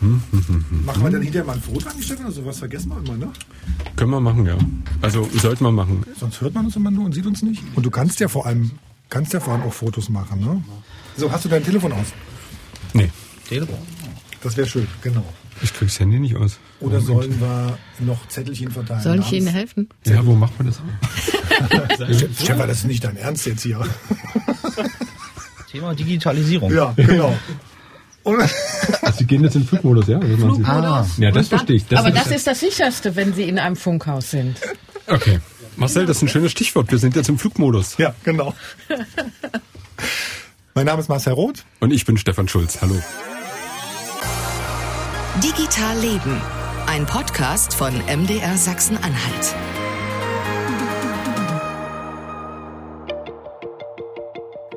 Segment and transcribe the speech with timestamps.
[0.00, 2.24] Machen wir dann hinterher mal ein Foto an die Stelle?
[2.24, 3.32] Also was vergessen wir immer, ne?
[3.96, 4.56] Können wir machen, ja.
[5.00, 6.04] Also sollten wir machen.
[6.18, 7.62] Sonst hört man uns immer nur und sieht uns nicht.
[7.74, 8.72] Und du kannst ja vor allem,
[9.08, 10.62] kannst ja vor allem auch Fotos machen, ne?
[11.16, 12.12] So, hast du dein Telefon aus?
[12.92, 13.10] Nee,
[13.48, 13.78] Telefon.
[14.42, 15.24] Das wäre schön, genau.
[15.62, 16.58] ich krieg's Handy nicht aus.
[16.80, 19.02] Oder sollen wir noch Zettelchen verteilen?
[19.02, 19.88] Soll ich Ihnen helfen?
[20.04, 20.80] Ja, wo macht man das?
[22.42, 23.80] Stefan, das ist nicht dein Ernst jetzt hier.
[25.70, 26.72] Thema Digitalisierung.
[26.72, 27.34] Ja, genau.
[28.22, 28.40] Und,
[29.18, 30.20] Sie gehen jetzt in den Flugmodus, ja?
[30.20, 30.64] Sie?
[30.64, 31.86] Ah, Ja, das verstehe ich.
[31.86, 34.56] Das Aber ist- das ist das Sicherste, wenn Sie in einem Funkhaus sind.
[35.06, 35.40] Okay.
[35.76, 36.90] Marcel, das ist ein schönes Stichwort.
[36.90, 37.96] Wir sind jetzt im Flugmodus.
[37.98, 38.54] ja, genau.
[40.74, 41.64] Mein Name ist Marcel Roth.
[41.80, 42.78] Und ich bin Stefan Schulz.
[42.82, 42.96] Hallo.
[45.42, 46.40] Digital Leben.
[46.86, 49.54] Ein Podcast von MDR Sachsen-Anhalt.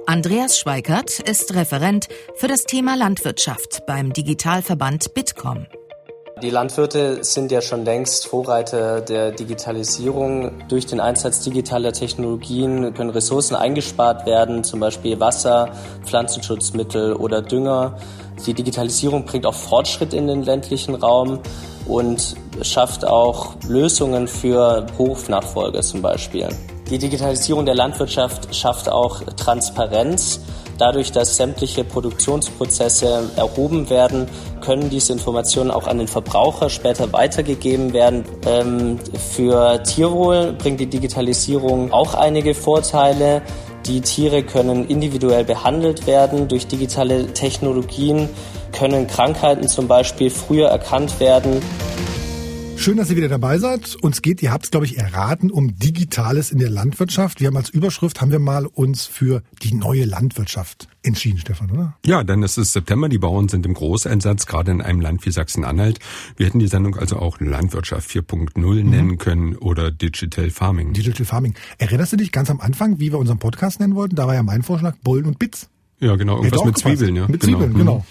[0.09, 5.67] Andreas Schweikert ist Referent für das Thema Landwirtschaft beim Digitalverband Bitkom.
[6.41, 10.67] Die Landwirte sind ja schon längst Vorreiter der Digitalisierung.
[10.67, 15.73] Durch den Einsatz digitaler Technologien können Ressourcen eingespart werden, zum Beispiel Wasser,
[16.05, 17.95] Pflanzenschutzmittel oder Dünger.
[18.47, 21.39] Die Digitalisierung bringt auch Fortschritt in den ländlichen Raum
[21.87, 26.49] und schafft auch Lösungen für Hofnachfolge zum Beispiel.
[26.89, 30.39] Die Digitalisierung der Landwirtschaft schafft auch Transparenz.
[30.79, 34.27] Dadurch, dass sämtliche Produktionsprozesse erhoben werden,
[34.61, 38.23] können diese Informationen auch an den Verbraucher später weitergegeben werden.
[38.47, 38.97] Ähm,
[39.33, 43.43] für Tierwohl bringt die Digitalisierung auch einige Vorteile.
[43.85, 46.47] Die Tiere können individuell behandelt werden.
[46.47, 48.29] Durch digitale Technologien
[48.71, 51.61] können Krankheiten zum Beispiel früher erkannt werden.
[52.79, 53.97] Schön, dass ihr wieder dabei seid.
[53.97, 57.41] Uns geht, ihr habt es, glaube ich, erraten, um Digitales in der Landwirtschaft.
[57.41, 61.97] Wir haben als Überschrift, haben wir mal uns für die neue Landwirtschaft entschieden, Stefan, oder?
[62.05, 65.31] Ja, denn es ist September, die Bauern sind im Großeinsatz, gerade in einem Land wie
[65.31, 65.99] Sachsen-Anhalt.
[66.37, 70.93] Wir hätten die Sendung also auch Landwirtschaft 4.0 nennen können oder Digital Farming.
[70.93, 71.55] Digital Farming.
[71.79, 74.15] Erinnerst du dich ganz am Anfang, wie wir unseren Podcast nennen wollten?
[74.15, 75.67] Da war ja mein Vorschlag Bollen und Bits.
[75.99, 76.97] Ja, genau, irgendwas mit gepasst.
[76.97, 77.27] Zwiebeln, ja.
[77.27, 78.03] Mit Zwiebeln, Mhm.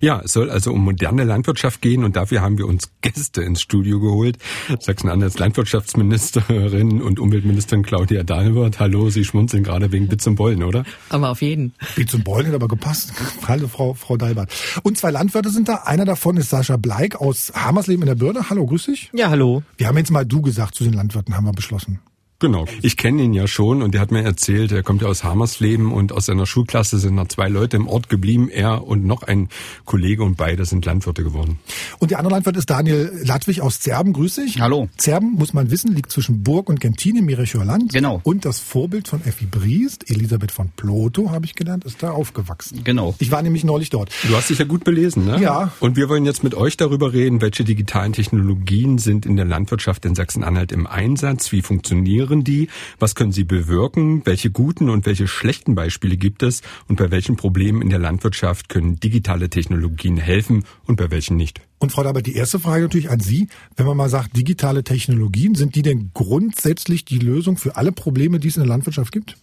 [0.00, 3.62] Ja, es soll also um moderne Landwirtschaft gehen und dafür haben wir uns Gäste ins
[3.62, 4.38] Studio geholt.
[4.78, 8.78] Sachsen-Anhalts Landwirtschaftsministerin und Umweltministerin Claudia Dahlwirth.
[8.78, 10.84] Hallo, Sie schmunzeln gerade wegen Bits und Bollen, oder?
[11.08, 11.74] Aber auf jeden.
[11.94, 13.12] Bits und Bollen hat aber gepasst.
[13.48, 14.52] Hallo, Frau, Frau Dalbert.
[14.82, 15.82] Und zwei Landwirte sind da.
[15.84, 18.50] Einer davon ist Sascha Bleik aus Hamersleben in der Börde.
[18.50, 19.10] Hallo, grüß dich.
[19.14, 19.62] Ja, hallo.
[19.76, 22.00] Wir haben jetzt mal du gesagt zu den Landwirten, haben wir beschlossen.
[22.38, 22.66] Genau.
[22.82, 25.90] Ich kenne ihn ja schon und er hat mir erzählt, er kommt ja aus Hamersleben
[25.90, 29.48] und aus seiner Schulklasse sind noch zwei Leute im Ort geblieben, er und noch ein
[29.86, 31.58] Kollege und beide sind Landwirte geworden.
[31.98, 34.12] Und der andere Landwirt ist Daniel Ladwig aus Zerben.
[34.12, 34.60] Grüß dich.
[34.60, 34.88] Hallo.
[34.98, 37.94] Zerben, muss man wissen, liegt zwischen Burg und Gentin im Mirichower Land.
[37.94, 38.20] Genau.
[38.22, 42.84] Und das Vorbild von Effi Briest, Elisabeth von Ploto, habe ich gelernt, ist da aufgewachsen.
[42.84, 43.14] Genau.
[43.18, 44.10] Ich war nämlich neulich dort.
[44.28, 45.40] Du hast dich ja gut belesen, ne?
[45.40, 45.72] Ja.
[45.80, 50.04] Und wir wollen jetzt mit euch darüber reden, welche digitalen Technologien sind in der Landwirtschaft
[50.04, 55.28] in Sachsen-Anhalt im Einsatz, wie funktionieren die, was können sie bewirken, welche guten und welche
[55.28, 60.64] schlechten Beispiele gibt es und bei welchen Problemen in der Landwirtschaft können digitale Technologien helfen
[60.86, 61.60] und bei welchen nicht.
[61.78, 63.48] Und Frau Dabert, die erste Frage natürlich an Sie.
[63.76, 68.40] Wenn man mal sagt, digitale Technologien, sind die denn grundsätzlich die Lösung für alle Probleme,
[68.40, 69.36] die es in der Landwirtschaft gibt?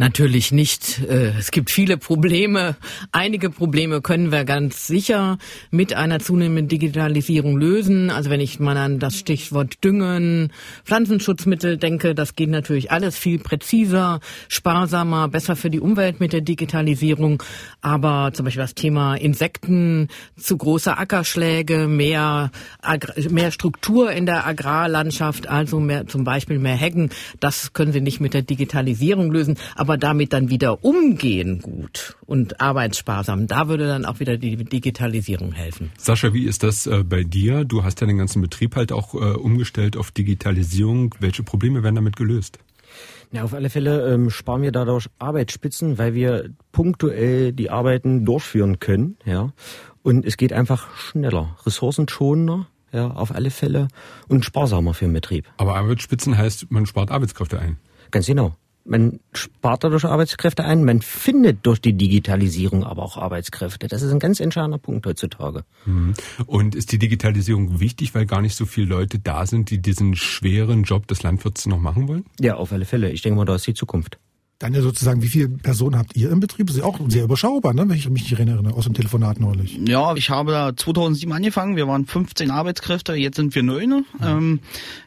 [0.00, 1.00] Natürlich nicht.
[1.08, 2.76] Äh, Es gibt viele Probleme.
[3.10, 5.38] Einige Probleme können wir ganz sicher
[5.72, 8.08] mit einer zunehmenden Digitalisierung lösen.
[8.10, 10.52] Also wenn ich mal an das Stichwort Düngen,
[10.84, 16.42] Pflanzenschutzmittel denke, das geht natürlich alles viel präziser, sparsamer, besser für die Umwelt mit der
[16.42, 17.42] Digitalisierung.
[17.80, 20.06] Aber zum Beispiel das Thema Insekten,
[20.36, 22.52] zu große Ackerschläge, mehr,
[23.30, 27.10] mehr Struktur in der Agrarlandschaft, also mehr, zum Beispiel mehr Hecken,
[27.40, 29.58] das können Sie nicht mit der Digitalisierung lösen.
[29.74, 35.52] Aber damit dann wieder umgehen gut und arbeitssparsam, da würde dann auch wieder die Digitalisierung
[35.52, 35.90] helfen.
[35.96, 37.64] Sascha, wie ist das äh, bei dir?
[37.64, 41.14] Du hast ja den ganzen Betrieb halt auch äh, umgestellt auf Digitalisierung.
[41.20, 42.58] Welche Probleme werden damit gelöst?
[43.30, 48.80] Ja, auf alle Fälle ähm, sparen wir dadurch Arbeitsspitzen, weil wir punktuell die Arbeiten durchführen
[48.80, 49.52] können, ja.
[50.02, 53.88] Und es geht einfach schneller, ressourcenschonender, ja, auf alle Fälle
[54.28, 55.46] und sparsamer für den Betrieb.
[55.58, 57.76] Aber Arbeitsspitzen heißt, man spart Arbeitskräfte ein.
[58.10, 58.56] Ganz genau.
[58.88, 63.86] Man spart dadurch Arbeitskräfte ein, man findet durch die Digitalisierung aber auch Arbeitskräfte.
[63.86, 65.64] Das ist ein ganz entscheidender Punkt heutzutage.
[66.46, 70.16] Und ist die Digitalisierung wichtig, weil gar nicht so viele Leute da sind, die diesen
[70.16, 72.24] schweren Job des Landwirts noch machen wollen?
[72.40, 73.10] Ja, auf alle Fälle.
[73.10, 74.18] Ich denke mal, da ist die Zukunft.
[74.58, 76.66] Dann ja sozusagen, wie viele Personen habt ihr im Betrieb?
[76.66, 77.88] Das ist ja auch sehr überschaubar, ne?
[77.88, 79.78] wenn ich mich nicht erinnere, aus dem Telefonat neulich.
[79.86, 81.76] Ja, ich habe da 2007 angefangen.
[81.76, 83.90] Wir waren 15 Arbeitskräfte, jetzt sind wir neun.
[83.90, 84.04] Mhm.
[84.20, 84.60] Ähm,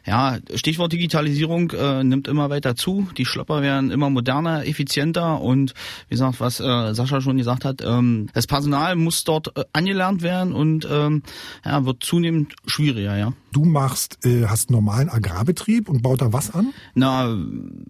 [0.06, 3.08] ja, Stichwort Digitalisierung äh, nimmt immer weiter zu.
[3.18, 5.74] Die Schlopper werden immer moderner, effizienter und
[6.08, 10.22] wie gesagt, was äh, Sascha schon gesagt hat, ähm, das Personal muss dort äh, angelernt
[10.22, 11.22] werden und ähm,
[11.62, 13.34] ja, wird zunehmend schwieriger, ja.
[13.52, 16.72] Du machst, äh, hast normalen Agrarbetrieb und baut da was an?
[16.94, 17.36] Na,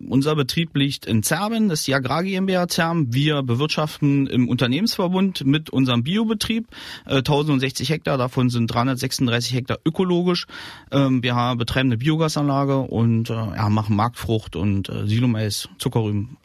[0.09, 3.15] unser Betrieb liegt in Zerben, das ist die Agrar GmbH Zerben.
[3.15, 6.67] Wir bewirtschaften im Unternehmensverbund mit unserem Biobetrieb
[7.07, 10.47] äh, 1060 Hektar, davon sind 336 Hektar ökologisch.
[10.91, 16.37] Ähm, wir haben betreiben eine Biogasanlage und äh, ja, machen Marktfrucht und äh, Silomais, Zuckerrüben.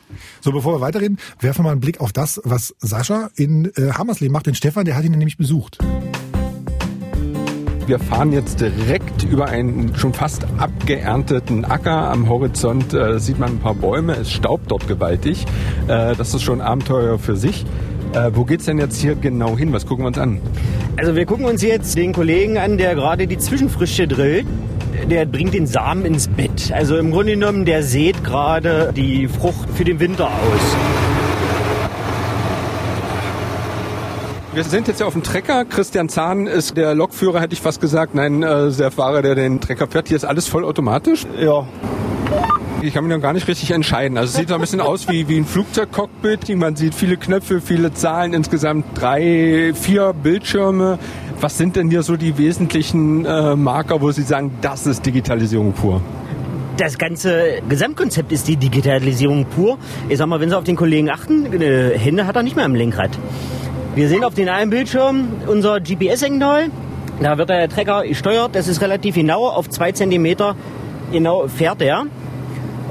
[0.42, 3.94] So, bevor wir weiterreden, werfen wir mal einen Blick auf das, was Sascha in äh,
[3.94, 4.46] Hammersley macht.
[4.46, 5.80] Den Stefan, der hat ihn nämlich besucht.
[7.88, 12.12] Wir fahren jetzt direkt über einen schon fast abgeernteten Acker.
[12.12, 14.14] Am Horizont äh, sieht man ein paar Bäume.
[14.18, 15.46] Es staubt dort gewaltig.
[15.88, 17.66] Äh, das ist schon ein Abenteuer für sich.
[18.12, 19.72] Äh, wo geht's denn jetzt hier genau hin?
[19.72, 20.42] Was gucken wir uns an?
[20.98, 24.46] Also wir gucken uns jetzt den Kollegen an, der gerade die Zwischenfrische drillt.
[25.10, 26.74] Der bringt den Samen ins Bett.
[26.74, 31.17] Also im Grunde genommen, der sät gerade die Frucht für den Winter aus.
[34.58, 35.66] Wir sind jetzt ja auf dem Trecker.
[35.66, 38.16] Christian Zahn ist der Lokführer, hätte ich fast gesagt.
[38.16, 40.08] Nein, äh, der Fahrer, der den Trecker fährt.
[40.08, 41.28] Hier ist alles vollautomatisch.
[41.40, 41.68] Ja.
[42.82, 44.18] Ich kann mich noch gar nicht richtig entscheiden.
[44.18, 46.58] Also es sieht so ein bisschen aus wie, wie ein Flugzeugcockpit.
[46.58, 50.98] Man sieht viele Knöpfe, viele Zahlen, insgesamt drei, vier Bildschirme.
[51.40, 55.74] Was sind denn hier so die wesentlichen äh, Marker, wo Sie sagen, das ist Digitalisierung
[55.74, 56.02] pur?
[56.78, 59.78] Das ganze Gesamtkonzept ist die Digitalisierung pur.
[60.10, 62.66] Ich sag mal, wenn Sie auf den Kollegen achten, äh, Hände hat er nicht mehr
[62.66, 63.12] am Lenkrad.
[63.98, 66.70] Wir sehen auf den einen Bildschirm unser GPS-Signal.
[67.20, 68.54] Da wird der Trecker gesteuert.
[68.54, 69.48] Das ist relativ genau.
[69.48, 70.56] Auf zwei Zentimeter
[71.12, 72.06] genau fährt er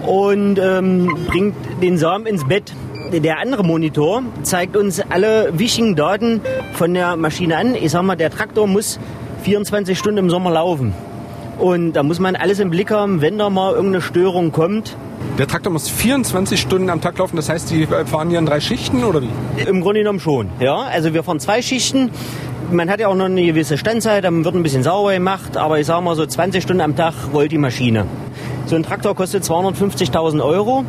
[0.05, 2.73] und ähm, bringt den Samen ins Bett.
[3.13, 6.41] Der andere Monitor zeigt uns alle wichtigen Daten
[6.73, 7.77] von der Maschine an.
[7.77, 8.99] Ich sag mal, der Traktor muss
[9.45, 10.93] 24 Stunden im Sommer laufen.
[11.61, 14.97] Und da muss man alles im Blick haben, wenn da mal irgendeine Störung kommt.
[15.39, 18.61] Der Traktor muss 24 Stunden am Tag laufen, das heißt, Sie fahren hier in drei
[18.61, 19.29] Schichten oder wie?
[19.67, 20.77] Im Grunde genommen schon, ja.
[20.77, 22.11] Also wir fahren zwei Schichten.
[22.73, 25.79] Man hat ja auch noch eine gewisse Standzeit, dann wird ein bisschen sauber gemacht, aber
[25.79, 28.07] ich sage mal so 20 Stunden am Tag rollt die Maschine.
[28.67, 30.85] So ein Traktor kostet 250.000 Euro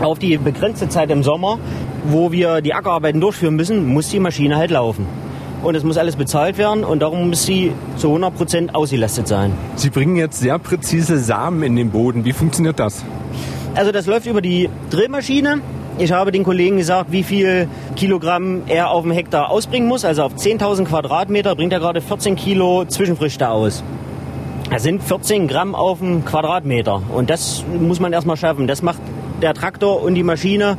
[0.00, 1.58] auf die begrenzte Zeit im Sommer,
[2.04, 5.06] wo wir die Ackerarbeiten durchführen müssen, muss die Maschine halt laufen.
[5.62, 9.52] Und es muss alles bezahlt werden und darum muss sie zu 100% ausgelastet sein.
[9.74, 12.24] Sie bringen jetzt sehr präzise Samen in den Boden.
[12.24, 13.04] Wie funktioniert das?
[13.74, 15.60] Also das läuft über die Drillmaschine.
[15.98, 20.04] Ich habe den Kollegen gesagt, wie viel Kilogramm er auf dem Hektar ausbringen muss.
[20.04, 23.82] Also auf 10.000 Quadratmeter bringt er gerade 14 Kilo Zwischenfrüchte aus.
[24.70, 27.02] Das sind 14 Gramm auf dem Quadratmeter.
[27.14, 28.66] Und das muss man erstmal schaffen.
[28.66, 29.00] Das macht
[29.40, 30.76] der Traktor und die Maschine.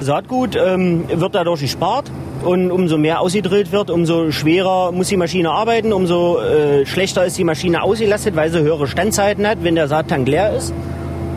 [0.00, 2.10] Saatgut ähm, wird dadurch gespart.
[2.42, 7.36] Und umso mehr ausgedrillt wird, umso schwerer muss die Maschine arbeiten, umso äh, schlechter ist
[7.36, 10.72] die Maschine ausgelastet, weil sie höhere Standzeiten hat, wenn der Saattank leer ist.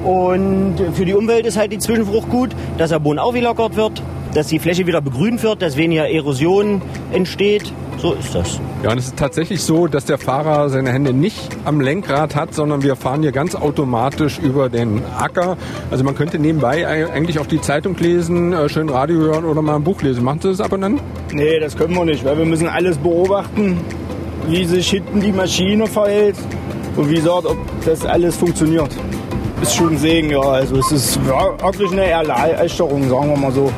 [0.06, 4.02] Und für die Umwelt ist halt die Zwischenfrucht gut, dass der Boden aufgelockert wird,
[4.34, 7.72] dass die Fläche wieder begrünt wird, dass weniger Erosion entsteht.
[8.04, 8.60] So ist das.
[8.84, 12.54] Ja, und es ist tatsächlich so, dass der Fahrer seine Hände nicht am Lenkrad hat,
[12.54, 15.56] sondern wir fahren hier ganz automatisch über den Acker.
[15.90, 19.78] Also man könnte nebenbei eigentlich auch die Zeitung lesen, äh, schön Radio hören oder mal
[19.78, 20.26] ein Buch lesen.
[20.26, 21.00] Machen Sie das ab und an?
[21.32, 23.80] Nee, das können wir nicht, weil wir müssen alles beobachten,
[24.50, 26.36] wie sich hinten die Maschine verhält
[26.98, 28.90] und wie gesagt, ob das alles funktioniert.
[29.62, 30.42] Ist schon ein Segen, ja.
[30.42, 33.72] Also es ist wirklich eine Erleichterung, sagen wir mal so.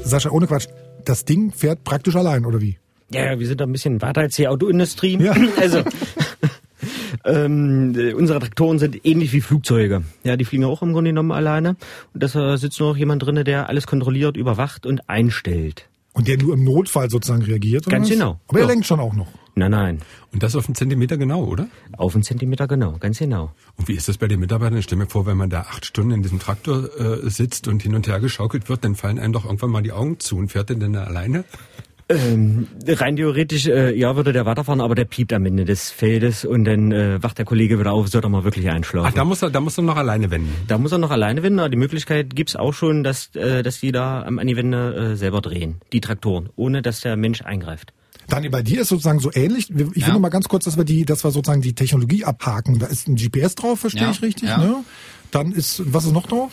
[0.00, 0.66] Sascha, ohne Quatsch,
[1.08, 2.78] das Ding fährt praktisch allein, oder wie?
[3.10, 5.18] Ja, wir sind da ein bisschen weiter als die Autoindustrie.
[5.18, 5.34] Ja.
[5.60, 5.82] Also
[7.24, 10.02] ähm, äh, unsere Traktoren sind ähnlich wie Flugzeuge.
[10.24, 11.76] Ja, die fliegen auch im Grunde genommen alleine.
[12.14, 15.88] Und da sitzt nur noch jemand drin, der alles kontrolliert, überwacht und einstellt.
[16.14, 17.86] Und der nur im Notfall sozusagen reagiert?
[17.86, 18.12] Ganz was?
[18.14, 18.40] genau.
[18.48, 18.70] Aber er Ja.
[18.70, 19.28] lenkt schon auch noch.
[19.54, 19.98] Nein, nein.
[20.32, 21.68] Und das auf einen Zentimeter genau, oder?
[21.98, 23.52] Auf einen Zentimeter genau, ganz genau.
[23.76, 24.78] Und wie ist das bei den Mitarbeitern?
[24.78, 27.82] Ich stell mir vor, wenn man da acht Stunden in diesem Traktor äh, sitzt und
[27.82, 30.48] hin und her geschaukelt wird, dann fallen einem doch irgendwann mal die Augen zu und
[30.48, 31.44] fährt denn da alleine?
[32.08, 36.44] Ähm, rein theoretisch, äh, ja, würde der weiterfahren, aber der piept am Ende des Feldes
[36.44, 39.08] und dann äh, wacht der Kollege wieder auf, soll er mal wirklich einschlafen.
[39.10, 40.52] Ach, da muss er, da muss er noch alleine wenden.
[40.66, 43.80] Da muss er noch alleine wenden, aber die Möglichkeit gibt's auch schon, dass, äh, dass
[43.80, 47.42] die da am- an die Wände äh, selber drehen, die Traktoren, ohne dass der Mensch
[47.42, 47.92] eingreift.
[48.28, 49.70] Dani, bei dir ist sozusagen so ähnlich.
[49.70, 52.78] Ich will nur mal ganz kurz, dass wir die, dass wir sozusagen die Technologie abhaken.
[52.78, 54.58] Da ist ein GPS drauf, verstehe Ja, ich richtig, ja.
[54.58, 54.84] ne?
[55.30, 56.52] Dann ist, was ist noch drauf?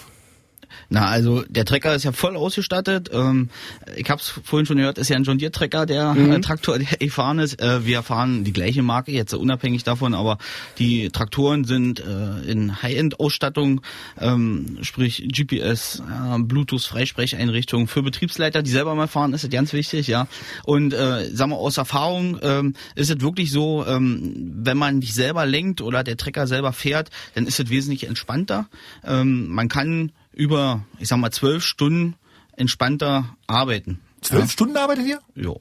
[0.91, 3.11] Na, also der Trecker ist ja voll ausgestattet.
[3.13, 3.49] Ähm,
[3.95, 6.31] ich habe es vorhin schon gehört, ist ja ein John Deere Trecker, der mhm.
[6.31, 7.61] äh, Traktor, der gefahren ist.
[7.61, 10.39] Äh, wir fahren die gleiche Marke, jetzt unabhängig davon, aber
[10.79, 13.81] die Traktoren sind äh, in High-End-Ausstattung,
[14.19, 20.07] ähm, sprich GPS, äh, Bluetooth-Freisprecheinrichtung für Betriebsleiter, die selber mal fahren, ist das ganz wichtig,
[20.07, 20.27] ja.
[20.63, 25.13] Und äh, sagen wir aus Erfahrung ähm, ist es wirklich so, ähm, wenn man nicht
[25.13, 28.67] selber lenkt oder der Trecker selber fährt, dann ist es wesentlich entspannter.
[29.05, 32.15] Ähm, man kann über, ich sag mal, zwölf Stunden
[32.55, 33.99] entspannter arbeiten.
[34.21, 34.49] Zwölf ja.
[34.49, 35.19] Stunden arbeitet ihr?
[35.35, 35.53] Ja.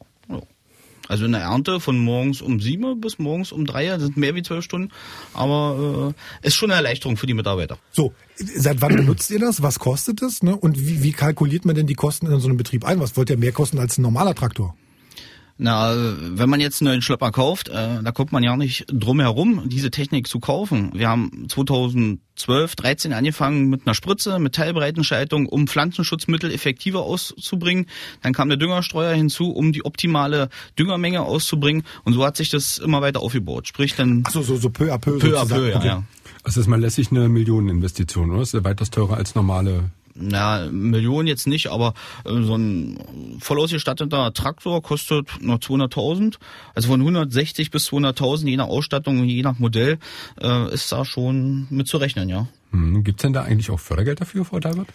[1.08, 4.35] Also in der Ernte von morgens um sieben bis morgens um drei, das sind mehr
[4.35, 4.92] wie zwölf Stunden,
[5.32, 7.78] aber äh, ist schon eine Erleichterung für die Mitarbeiter.
[7.92, 9.62] So, seit wann benutzt ihr das?
[9.62, 10.42] Was kostet es?
[10.42, 10.54] Ne?
[10.54, 13.00] Und wie, wie kalkuliert man denn die Kosten in so einem Betrieb ein?
[13.00, 14.76] Was wollt ihr mehr kosten als ein normaler Traktor?
[15.61, 19.19] Na, wenn man jetzt einen neuen Schlepper kauft, äh, da kommt man ja nicht drum
[19.19, 20.93] herum, diese Technik zu kaufen.
[20.95, 27.87] Wir haben 2012, 13 angefangen mit einer Spritze, mit Teilbreitenschaltung, um Pflanzenschutzmittel effektiver auszubringen.
[28.23, 30.49] Dann kam der Düngerstreuer hinzu, um die optimale
[30.79, 31.83] Düngermenge auszubringen.
[32.05, 33.67] Und so hat sich das immer weiter aufgebaut.
[33.67, 34.23] Sprich dann.
[34.29, 35.19] Ach so, so, so peu à peu.
[35.19, 35.87] Peu à peu, ja, okay.
[35.88, 36.05] ja.
[36.45, 38.41] Also ist mal lässig eine Millioneninvestition, oder?
[38.41, 41.94] Das ist ja weitaus teurer als normale na, Millionen jetzt nicht, aber
[42.25, 42.98] äh, so ein
[43.40, 46.37] voll ausgestatteter Traktor kostet nur 200.000.
[46.75, 49.98] Also von 160 bis 200.000, je nach Ausstattung, je nach Modell,
[50.40, 52.46] äh, ist da schon mit zu rechnen, ja.
[52.70, 54.88] Hm, Gibt es denn da eigentlich auch Fördergeld dafür, Frau Dalbert?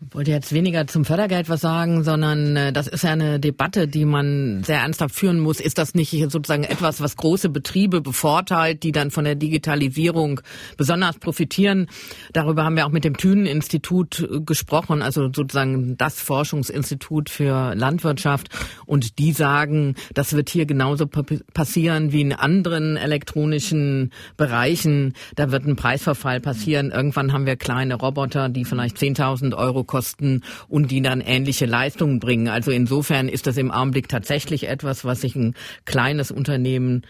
[0.00, 4.04] Wollte jetzt weniger zum Fördergeld was sagen, sondern äh, das ist ja eine Debatte, die
[4.04, 5.60] man sehr ernsthaft führen muss.
[5.60, 10.40] Ist das nicht sozusagen etwas, was große Betriebe bevorteilt, die dann von der Digitalisierung
[10.76, 11.88] besonders profitieren?
[12.32, 18.50] Darüber haben wir auch mit dem Thünen-Institut äh, gesprochen, also sozusagen das Forschungsinstitut für Landwirtschaft.
[18.86, 25.14] Und die sagen, das wird hier genauso passieren wie in anderen elektronischen Bereichen.
[25.34, 26.92] Da wird ein Preisverfall passieren.
[26.92, 32.20] Irgendwann haben wir kleine Roboter, die vielleicht 10.000 Euro kosten und die dann ähnliche Leistungen
[32.20, 32.46] bringen.
[32.46, 35.54] Also insofern ist das im Augenblick tatsächlich etwas, was sich ein
[35.84, 37.02] kleines Unternehmen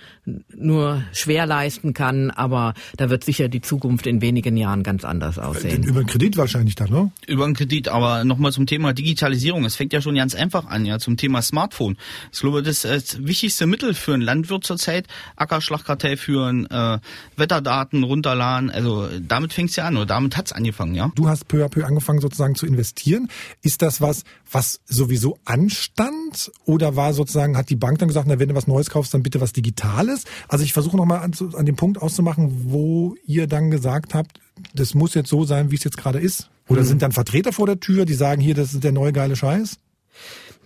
[0.56, 5.38] nur schwer leisten kann, aber da wird sicher die Zukunft in wenigen Jahren ganz anders
[5.38, 5.82] aussehen.
[5.82, 7.12] Über einen Kredit wahrscheinlich dann, ne?
[7.26, 9.64] Über einen Kredit, aber nochmal zum Thema Digitalisierung.
[9.66, 11.96] Es fängt ja schon ganz einfach an, ja, zum Thema Smartphone.
[12.32, 15.06] Ich glaube, das ist das wichtigste Mittel für einen Landwirt zurzeit.
[15.36, 16.98] Ackerschlagkartei führen, äh,
[17.36, 18.70] Wetterdaten runterladen.
[18.70, 21.10] Also damit fängt es ja an oder damit hat es angefangen, ja.
[21.14, 23.28] Du hast peu à peu angefangen sozusagen zu investieren.
[23.62, 26.52] Ist das was, was sowieso anstand?
[26.64, 29.22] Oder war sozusagen, hat die Bank dann gesagt, na, wenn du was Neues kaufst, dann
[29.22, 30.24] bitte was Digitales?
[30.46, 34.40] Also ich versuche nochmal an, an dem Punkt auszumachen, wo ihr dann gesagt habt,
[34.74, 36.50] das muss jetzt so sein, wie es jetzt gerade ist.
[36.68, 36.86] Oder mhm.
[36.86, 39.78] sind dann Vertreter vor der Tür, die sagen, hier, das ist der neue geile Scheiß?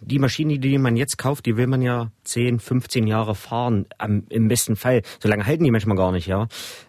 [0.05, 3.87] Die Maschine, die man jetzt kauft, die will man ja 10, 15 Jahre fahren,
[4.29, 5.03] im besten Fall.
[5.23, 6.49] So lange halten die manchmal gar nicht, ja.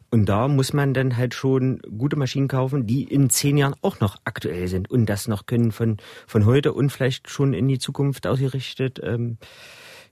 [0.09, 3.99] Und da muss man dann halt schon gute Maschinen kaufen, die in zehn Jahren auch
[3.99, 7.79] noch aktuell sind und das noch können von, von heute und vielleicht schon in die
[7.79, 8.99] Zukunft ausgerichtet.
[9.03, 9.37] Ähm,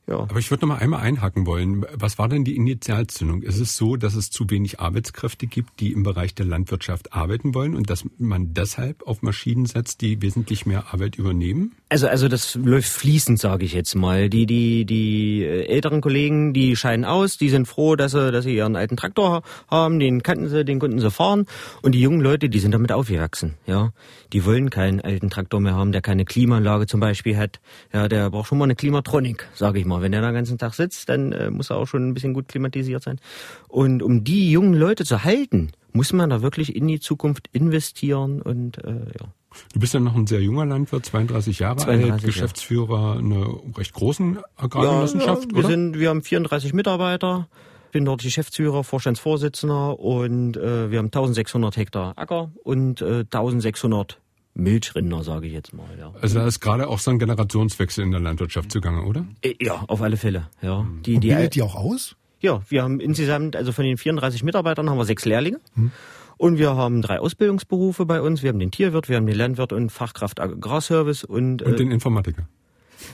[0.08, 0.20] ja.
[0.20, 1.86] Aber ich würde noch mal einmal einhaken wollen.
[1.94, 3.44] Was war denn die Initialzündung?
[3.44, 7.54] Ist es so, dass es zu wenig Arbeitskräfte gibt, die im Bereich der Landwirtschaft arbeiten
[7.54, 11.74] wollen und dass man deshalb auf Maschinen setzt, die wesentlich mehr Arbeit übernehmen?
[11.90, 14.28] Also, also das läuft fließend, sage ich jetzt mal.
[14.30, 18.56] Die, die, die älteren Kollegen, die scheinen aus, die sind froh, dass sie, dass sie
[18.56, 21.46] ihren alten Traktor haben, den kannten sie, den konnten sie fahren.
[21.84, 23.54] Und die jungen Leute, die sind damit aufgewachsen.
[23.68, 23.94] Ja,
[24.34, 27.60] die wollen keinen alten Traktor mehr haben, der keine Klimaanlage zum Beispiel hat.
[27.94, 30.02] Ja, der braucht schon mal eine Klimatronik, sage ich mal mal.
[30.02, 32.48] Wenn er den ganzen Tag sitzt, dann äh, muss er auch schon ein bisschen gut
[32.48, 33.20] klimatisiert sein.
[33.68, 38.42] Und um die jungen Leute zu halten, muss man da wirklich in die Zukunft investieren
[38.42, 39.28] und äh, ja.
[39.74, 43.94] Du bist ja noch ein sehr junger Landwirt, 32 Jahre 32 alt, Geschäftsführer einer recht
[43.94, 47.50] großen Agrargenossenschaft, ja, wir Sind, wir haben 34 Mitarbeiter,
[47.92, 54.21] bin dort Geschäftsführer, Vorstandsvorsitzender und äh, wir haben 1600 Hektar Acker und äh, 1600
[54.54, 55.88] Milchrinder, sage ich jetzt mal.
[55.98, 56.14] Ja.
[56.22, 59.26] Also da ist gerade auch so ein Generationswechsel in der Landwirtschaft zugange, oder?
[59.42, 60.50] Äh, ja, auf alle Fälle.
[60.62, 60.86] Ja.
[61.06, 62.16] Die, Und bildet die, die auch aus?
[62.40, 65.60] Ja, wir haben insgesamt, also von den 34 Mitarbeitern haben wir sechs Lehrlinge.
[65.76, 65.92] Hm.
[66.38, 68.42] Und wir haben drei Ausbildungsberufe bei uns.
[68.42, 72.48] Wir haben den Tierwirt, wir haben den Landwirt und Fachkraft Agrarservice und, und den Informatiker.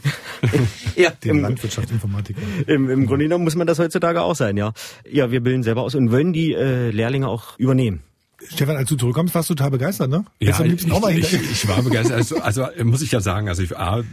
[0.96, 2.40] ja, den Landwirtschaftsinformatiker.
[2.68, 4.72] Im, Im Grunde genommen muss man das heutzutage auch sein, ja.
[5.10, 8.02] Ja, wir bilden selber aus und wollen die äh, Lehrlinge auch übernehmen.
[8.50, 10.24] Stefan, als du zurückkommst, warst du total begeistert, ne?
[10.40, 12.18] Ja, ich, ich, ich, war begeistert.
[12.18, 14.04] Also, also muss ich ja sagen, also ich war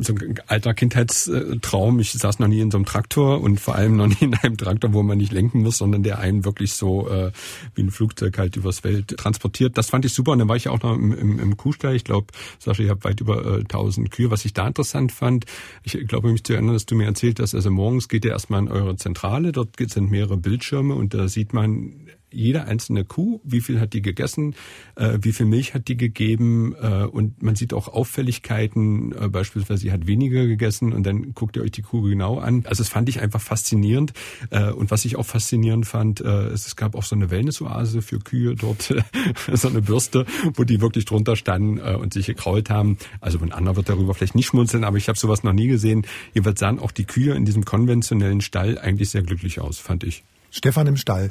[0.00, 2.00] so ein alter Kindheitstraum.
[2.00, 4.56] Ich saß noch nie in so einem Traktor und vor allem noch nie in einem
[4.56, 7.30] Traktor, wo man nicht lenken muss, sondern der einen wirklich so äh,
[7.76, 9.78] wie ein Flugzeug halt übers Feld transportiert.
[9.78, 10.32] Das fand ich super.
[10.32, 11.94] Und dann war ich ja auch noch im, im, im Kuhstall.
[11.94, 12.26] Ich glaube,
[12.58, 14.32] Sascha, ich habe weit über äh, 1000 Kühe.
[14.32, 15.44] Was ich da interessant fand,
[15.84, 18.60] ich glaube mich zu erinnern, dass du mir erzählt hast, also morgens geht ihr erstmal
[18.60, 19.52] in eure Zentrale.
[19.52, 24.02] Dort sind mehrere Bildschirme und da sieht man jede einzelne Kuh, wie viel hat die
[24.02, 24.54] gegessen,
[24.96, 29.80] äh, wie viel Milch hat die gegeben äh, und man sieht auch Auffälligkeiten, äh, beispielsweise
[29.80, 32.64] sie hat weniger gegessen und dann guckt ihr euch die Kuh genau an.
[32.66, 34.12] Also das fand ich einfach faszinierend
[34.50, 38.18] äh, und was ich auch faszinierend fand, äh, es gab auch so eine Wellnessoase für
[38.18, 38.94] Kühe dort,
[39.52, 42.98] so eine Bürste, wo die wirklich drunter standen äh, und sich gekrault haben.
[43.20, 46.06] Also ein anderer wird darüber vielleicht nicht schmunzeln, aber ich habe sowas noch nie gesehen.
[46.34, 50.24] Jedenfalls sahen auch die Kühe in diesem konventionellen Stall eigentlich sehr glücklich aus, fand ich.
[50.50, 51.28] Stefan im Stall.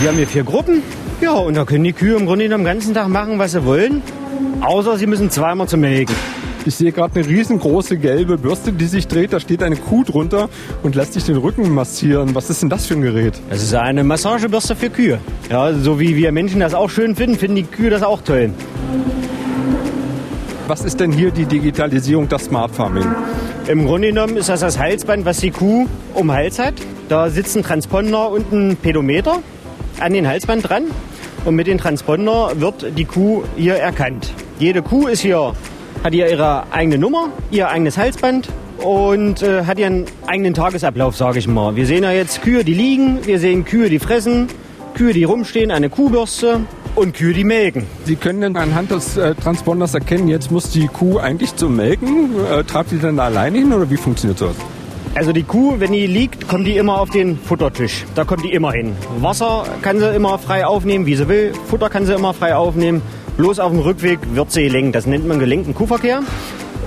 [0.00, 0.82] Wir haben hier vier Gruppen.
[1.20, 4.02] Ja, und da können die Kühe im Grunde den ganzen Tag machen, was sie wollen.
[4.60, 6.14] Außer sie müssen zweimal zum Melken.
[6.66, 9.32] Ich sehe gerade eine riesengroße gelbe Bürste, die sich dreht.
[9.32, 10.48] Da steht eine Kuh drunter
[10.82, 12.34] und lässt sich den Rücken massieren.
[12.34, 13.34] Was ist denn das für ein Gerät?
[13.50, 15.18] Das ist eine Massagebürste für Kühe.
[15.48, 18.50] Ja, so wie wir Menschen das auch schön finden, finden die Kühe das auch toll.
[20.66, 23.06] Was ist denn hier die Digitalisierung, das Smart Farming?
[23.68, 26.74] Im Grunde genommen ist das das Halsband, was die Kuh um den Hals hat.
[27.08, 29.40] Da sitzt ein Transponder und ein Pedometer
[30.00, 30.84] an den Halsband dran.
[31.44, 34.32] Und mit dem Transponder wird die Kuh hier erkannt.
[34.58, 35.54] Jede Kuh ist hier,
[36.02, 38.48] hat hier ihre eigene Nummer, ihr eigenes Halsband
[38.78, 41.76] und äh, hat ihren eigenen Tagesablauf, sage ich mal.
[41.76, 44.48] Wir sehen ja jetzt Kühe, die liegen, wir sehen Kühe, die fressen,
[44.94, 46.60] Kühe, die rumstehen, eine Kuhbürste
[46.94, 47.86] und Kühe, die melken.
[48.04, 52.30] Sie können dann anhand des äh, Transponders erkennen, jetzt muss die Kuh eigentlich zum Melken.
[52.46, 54.54] Äh, treibt die dann da alleine hin oder wie funktioniert das?
[55.16, 58.04] Also die Kuh, wenn die liegt, kommt die immer auf den Futtertisch.
[58.16, 58.96] Da kommt die immer hin.
[59.20, 61.52] Wasser kann sie immer frei aufnehmen, wie sie will.
[61.68, 63.00] Futter kann sie immer frei aufnehmen.
[63.36, 64.96] Bloß auf dem Rückweg wird sie gelenkt.
[64.96, 66.22] Das nennt man gelenkten Kuhverkehr.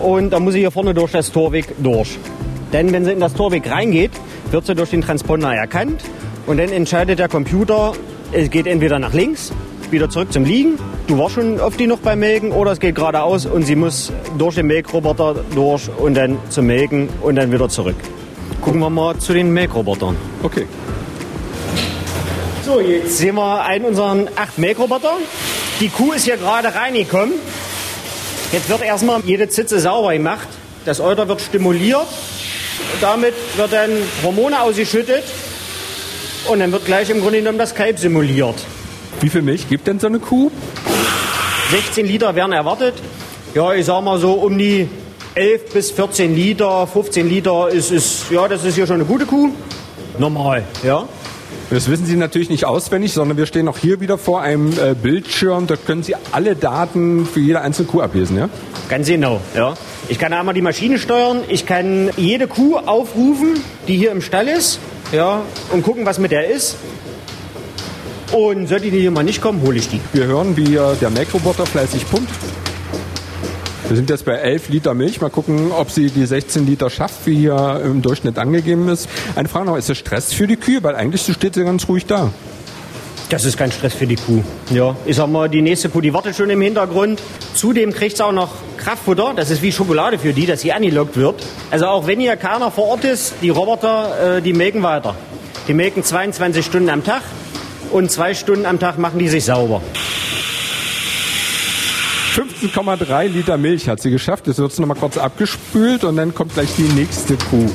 [0.01, 2.19] Und da muss sie hier vorne durch das Torweg durch.
[2.73, 4.11] Denn wenn sie in das Torweg reingeht,
[4.51, 6.03] wird sie durch den Transponder erkannt.
[6.47, 7.93] Und dann entscheidet der Computer,
[8.33, 9.53] es geht entweder nach links,
[9.89, 10.77] wieder zurück zum Liegen.
[11.07, 14.11] Du warst schon oft die noch beim Melken oder es geht geradeaus und sie muss
[14.37, 17.95] durch den Melkroboter durch und dann zum Melken und dann wieder zurück.
[18.61, 20.15] Gucken wir mal zu den Melkrobotern.
[20.43, 20.67] Okay.
[22.65, 25.13] So, jetzt sehen wir einen unserer acht Melkroboter.
[25.79, 27.35] Die Kuh ist hier gerade reingekommen.
[28.51, 30.47] Jetzt wird erstmal jede Zitze sauber gemacht.
[30.85, 32.07] Das Euter wird stimuliert.
[32.99, 33.91] Damit wird dann
[34.23, 35.23] Hormone ausgeschüttet.
[36.47, 38.55] Und dann wird gleich im Grunde genommen das Kalb simuliert.
[39.19, 40.51] Wie viel Milch gibt denn so eine Kuh?
[41.71, 42.95] 16 Liter werden erwartet.
[43.53, 44.87] Ja, ich sag mal so um die
[45.37, 49.27] 11 bis 14 Liter, 15 Liter ist, ist ja, das ist hier schon eine gute
[49.27, 49.51] Kuh.
[50.17, 51.07] Normal, ja.
[51.69, 54.95] Das wissen Sie natürlich nicht auswendig, sondern wir stehen auch hier wieder vor einem äh,
[54.95, 55.67] Bildschirm.
[55.67, 58.49] Da können Sie alle Daten für jede einzelne Kuh ablesen, ja?
[58.89, 59.75] Ganz genau, ja.
[60.09, 64.47] Ich kann einmal die Maschine steuern, ich kann jede Kuh aufrufen, die hier im Stall
[64.47, 64.79] ist,
[65.11, 66.77] ja, und gucken, was mit der ist.
[68.31, 70.01] Und sollte die hier mal nicht kommen, hole ich die.
[70.13, 72.31] Wir hören, wie äh, der Melkroboter fleißig pumpt.
[73.87, 75.21] Wir sind jetzt bei 11 Liter Milch.
[75.21, 79.07] Mal gucken, ob sie die 16 Liter schafft, wie hier im Durchschnitt angegeben ist.
[79.35, 80.83] Eine Frage noch, ist das Stress für die Kühe?
[80.83, 82.33] Weil eigentlich steht sie ganz ruhig da.
[83.29, 84.43] Das ist kein Stress für die Kuh.
[84.71, 87.21] Ja, ich sag mal, die nächste Kuh, die wartet schon im Hintergrund.
[87.55, 89.33] Zudem kriegt sie auch noch Kraftfutter.
[89.35, 91.41] Das ist wie Schokolade für die, dass sie angelockt wird.
[91.71, 95.15] Also auch wenn hier keiner vor Ort ist, die Roboter, äh, die melken weiter.
[95.69, 97.21] Die melken 22 Stunden am Tag
[97.91, 99.81] und zwei Stunden am Tag machen die sich sauber.
[102.61, 104.47] 15,3 Liter Milch hat sie geschafft.
[104.47, 107.69] Jetzt wird es nochmal kurz abgespült und dann kommt gleich die nächste Kuh.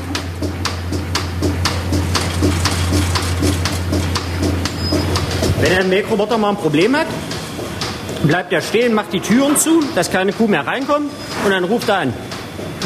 [5.61, 7.07] Wenn ein Melkroboter mal ein Problem hat,
[8.25, 11.11] bleibt er stehen, macht die Türen zu, dass keine Kuh mehr reinkommt
[11.45, 12.15] und dann ruft er an.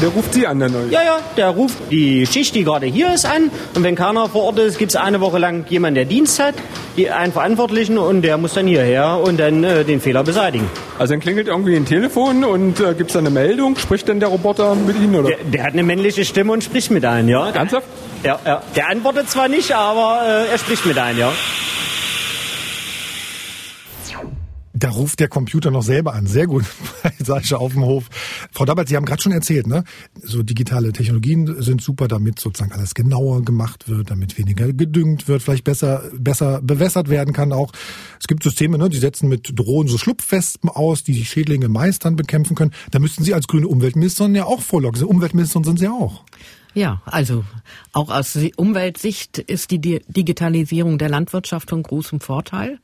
[0.02, 0.90] Der ruft Sie an, der Neue.
[0.90, 3.50] Ja, ja, der ruft die Schicht, die gerade hier ist, an.
[3.74, 6.54] Und wenn keiner vor Ort ist, gibt es eine Woche lang jemanden, der Dienst hat,
[6.98, 10.68] die einen Verantwortlichen und der muss dann hierher und dann äh, den Fehler beseitigen.
[10.98, 13.78] Also dann klingelt irgendwie ein Telefon und äh, gibt es eine Meldung?
[13.78, 15.14] Spricht denn der Roboter mit Ihnen?
[15.14, 15.28] Oder?
[15.30, 17.48] Der, der, hat eine männliche Stimme und spricht mit einem, ja.
[17.48, 17.86] Ernsthaft?
[18.22, 18.62] Ja, ja.
[18.74, 21.32] Der antwortet zwar nicht, aber äh, er spricht mit einem, ja.
[24.78, 26.26] Da ruft der Computer noch selber an.
[26.26, 26.64] Sehr gut,
[27.18, 28.10] Sascha auf dem Hof.
[28.52, 29.84] Frau Dabert, Sie haben gerade schon erzählt, ne?
[30.22, 35.42] So digitale Technologien sind super, damit sozusagen alles genauer gemacht wird, damit weniger gedüngt wird,
[35.42, 37.72] vielleicht besser, besser bewässert werden kann auch.
[38.20, 38.90] Es gibt Systeme, ne?
[38.90, 42.72] Die setzen mit Drohnen so Schlupfwespen aus, die die Schädlinge meistern bekämpfen können.
[42.90, 45.02] Da müssten Sie als grüne Umweltministerin ja auch vorloggen.
[45.04, 46.22] Umweltministerin sind Sie auch.
[46.76, 47.42] Ja, also
[47.94, 52.80] auch aus Umweltsicht ist die Digitalisierung der Landwirtschaft von großem Vorteil.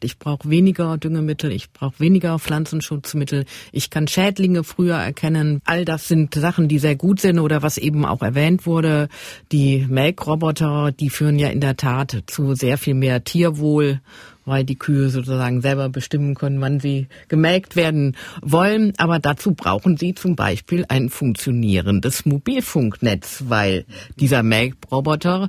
[0.00, 5.60] Ich brauche weniger Düngemittel, ich brauche weniger Pflanzenschutzmittel, ich kann Schädlinge früher erkennen.
[5.64, 9.08] All das sind Sachen, die sehr gut sind oder was eben auch erwähnt wurde.
[9.50, 14.00] Die Melkroboter, die führen ja in der Tat zu sehr viel mehr Tierwohl
[14.44, 18.92] weil die Kühe sozusagen selber bestimmen können, wann sie gemelkt werden wollen.
[18.96, 23.84] Aber dazu brauchen sie zum Beispiel ein funktionierendes Mobilfunknetz, weil
[24.18, 25.48] dieser Melkroboter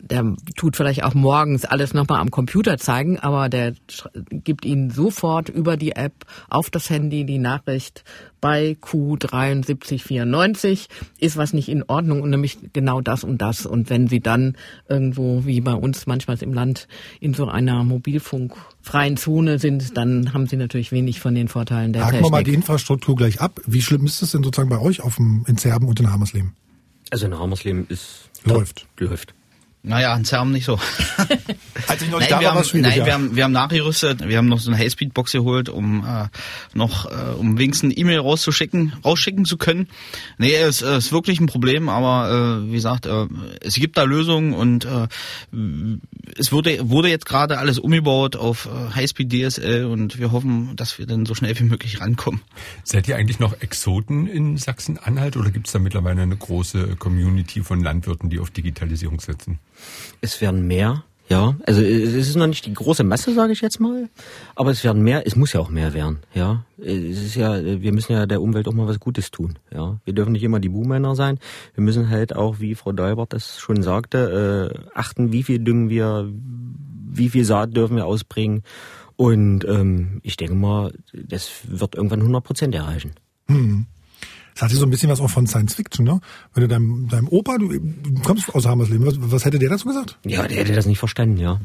[0.00, 3.74] der tut vielleicht auch morgens alles nochmal am Computer zeigen, aber der
[4.30, 8.04] gibt Ihnen sofort über die App auf das Handy die Nachricht,
[8.40, 10.86] bei Q7394
[11.18, 13.66] ist was nicht in Ordnung und nämlich genau das und das.
[13.66, 14.56] Und wenn Sie dann
[14.88, 16.86] irgendwo, wie bei uns manchmal im Land,
[17.20, 22.02] in so einer mobilfunkfreien Zone sind, dann haben Sie natürlich wenig von den Vorteilen der
[22.02, 22.30] Haken Technik.
[22.30, 23.60] wir mal die Infrastruktur gleich ab.
[23.66, 26.54] Wie schlimm ist es denn sozusagen bei euch auf dem, in Zerben und in Hamersleben?
[27.10, 28.86] Also in Hamersleben ist Läuft.
[28.98, 29.34] läuft.
[29.82, 30.78] Naja, in Zerm nicht so.
[31.88, 33.06] Als ich noch Nein, da wir, war, war haben, nein ja.
[33.06, 36.26] wir, haben, wir haben nachgerüstet, wir haben noch so eine Highspeed-Box geholt, um äh,
[36.74, 39.88] noch, äh, um wenigstens eine E-Mail rauszuschicken, rausschicken zu können.
[40.36, 43.26] Nee, es äh, ist wirklich ein Problem, aber äh, wie gesagt, äh,
[43.60, 45.06] es gibt da Lösungen und äh,
[46.36, 50.98] es wurde, wurde jetzt gerade alles umgebaut auf äh, Highspeed DSL und wir hoffen, dass
[50.98, 52.40] wir dann so schnell wie möglich rankommen.
[52.82, 57.62] Seid ihr eigentlich noch Exoten in Sachsen-Anhalt oder gibt es da mittlerweile eine große Community
[57.62, 59.60] von Landwirten, die auf Digitalisierung setzen?
[60.20, 61.54] Es werden mehr, ja.
[61.66, 64.08] Also es ist noch nicht die große Masse, sage ich jetzt mal,
[64.54, 65.26] aber es werden mehr.
[65.26, 66.64] Es muss ja auch mehr werden, ja.
[66.78, 69.98] Es ist ja, wir müssen ja der Umwelt auch mal was Gutes tun, ja.
[70.04, 71.38] Wir dürfen nicht immer die Buhmänner sein.
[71.74, 75.90] Wir müssen halt auch, wie Frau Deubert das schon sagte, äh, achten, wie viel düngen
[75.90, 76.30] wir,
[77.10, 78.62] wie viel Saat dürfen wir ausbringen.
[79.16, 83.12] Und ähm, ich denke mal, das wird irgendwann 100 Prozent erreichen.
[84.58, 86.20] Das hatte so ein bisschen was auch von Science Fiction, ne?
[86.52, 89.86] Wenn du deinem, deinem Opa, du, du kommst aus Hamersleben, was, was hätte der dazu
[89.86, 90.18] gesagt?
[90.24, 91.60] Ja, der hätte das nicht verstanden, ja.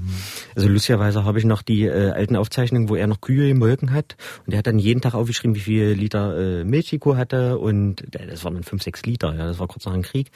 [0.56, 4.16] Also lustigerweise habe ich noch die äh, alten Aufzeichnungen, wo er noch Kühe gemolken hat.
[4.46, 7.58] Und der hat dann jeden Tag aufgeschrieben, wie viel Liter äh, Milch die Kuh hatte.
[7.58, 9.48] Und äh, das waren dann fünf, sechs Liter, ja.
[9.48, 10.30] Das war kurz nach dem Krieg.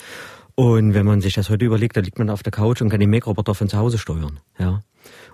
[0.56, 3.00] Und wenn man sich das heute überlegt, da liegt man auf der Couch und kann
[3.00, 4.82] den Make-Roboter von zu Hause steuern, ja.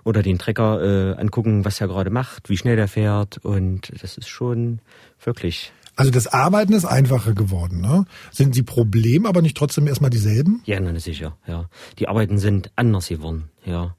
[0.04, 3.38] Oder den Trecker äh, angucken, was er gerade macht, wie schnell der fährt.
[3.38, 4.80] Und das ist schon
[5.24, 8.04] wirklich Also das Arbeiten ist einfacher geworden, ne?
[8.32, 10.60] Sind die Probleme aber nicht trotzdem erstmal dieselben?
[10.64, 11.68] Ja, na sicher, ja.
[11.98, 13.94] Die Arbeiten sind anders geworden, ja.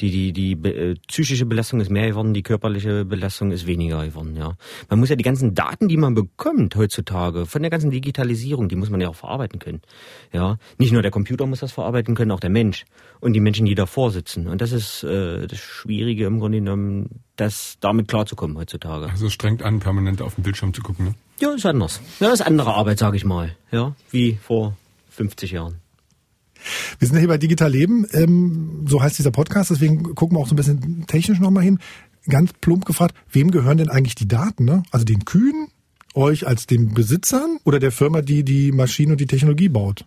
[0.00, 4.36] Die, die, die äh, psychische Belastung ist mehr geworden, die körperliche Belastung ist weniger geworden,
[4.36, 4.56] ja.
[4.88, 8.76] Man muss ja die ganzen Daten, die man bekommt heutzutage, von der ganzen Digitalisierung, die
[8.76, 9.82] muss man ja auch verarbeiten können,
[10.32, 10.56] ja.
[10.78, 12.84] Nicht nur der Computer muss das verarbeiten können, auch der Mensch
[13.20, 14.46] und die Menschen, die davor sitzen.
[14.46, 19.10] Und das ist äh, das Schwierige im Grunde genommen, das damit klarzukommen heutzutage.
[19.10, 21.14] Also es strengt an, permanent auf den Bildschirm zu gucken, ne?
[21.40, 22.00] Ja, ist anders.
[22.20, 24.76] Ja, ist andere Arbeit, sage ich mal, ja, wie vor
[25.10, 25.76] 50 Jahren.
[26.98, 30.42] Wir sind ja hier bei Digital Leben, ähm, so heißt dieser Podcast, deswegen gucken wir
[30.42, 31.78] auch so ein bisschen technisch nochmal hin.
[32.28, 34.66] Ganz plump gefragt, wem gehören denn eigentlich die Daten?
[34.66, 34.82] Ne?
[34.90, 35.68] Also den Kühen,
[36.14, 40.04] euch als den Besitzern oder der Firma, die die Maschine und die Technologie baut?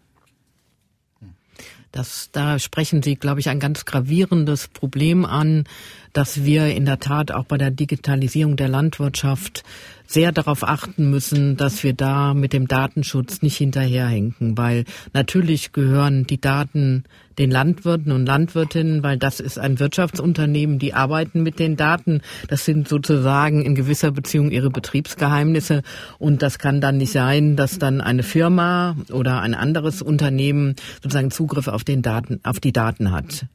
[1.92, 5.66] Das, da sprechen Sie, glaube ich, ein ganz gravierendes Problem an,
[6.12, 9.64] dass wir in der Tat auch bei der Digitalisierung der Landwirtschaft
[10.06, 16.26] sehr darauf achten müssen, dass wir da mit dem Datenschutz nicht hinterherhinken, weil natürlich gehören
[16.26, 17.04] die Daten
[17.40, 22.22] den Landwirten und Landwirtinnen, weil das ist ein Wirtschaftsunternehmen, die arbeiten mit den Daten.
[22.48, 25.82] Das sind sozusagen in gewisser Beziehung ihre Betriebsgeheimnisse
[26.20, 31.32] und das kann dann nicht sein, dass dann eine Firma oder ein anderes Unternehmen sozusagen
[31.32, 33.46] Zugriff auf den Daten, auf die Daten hat.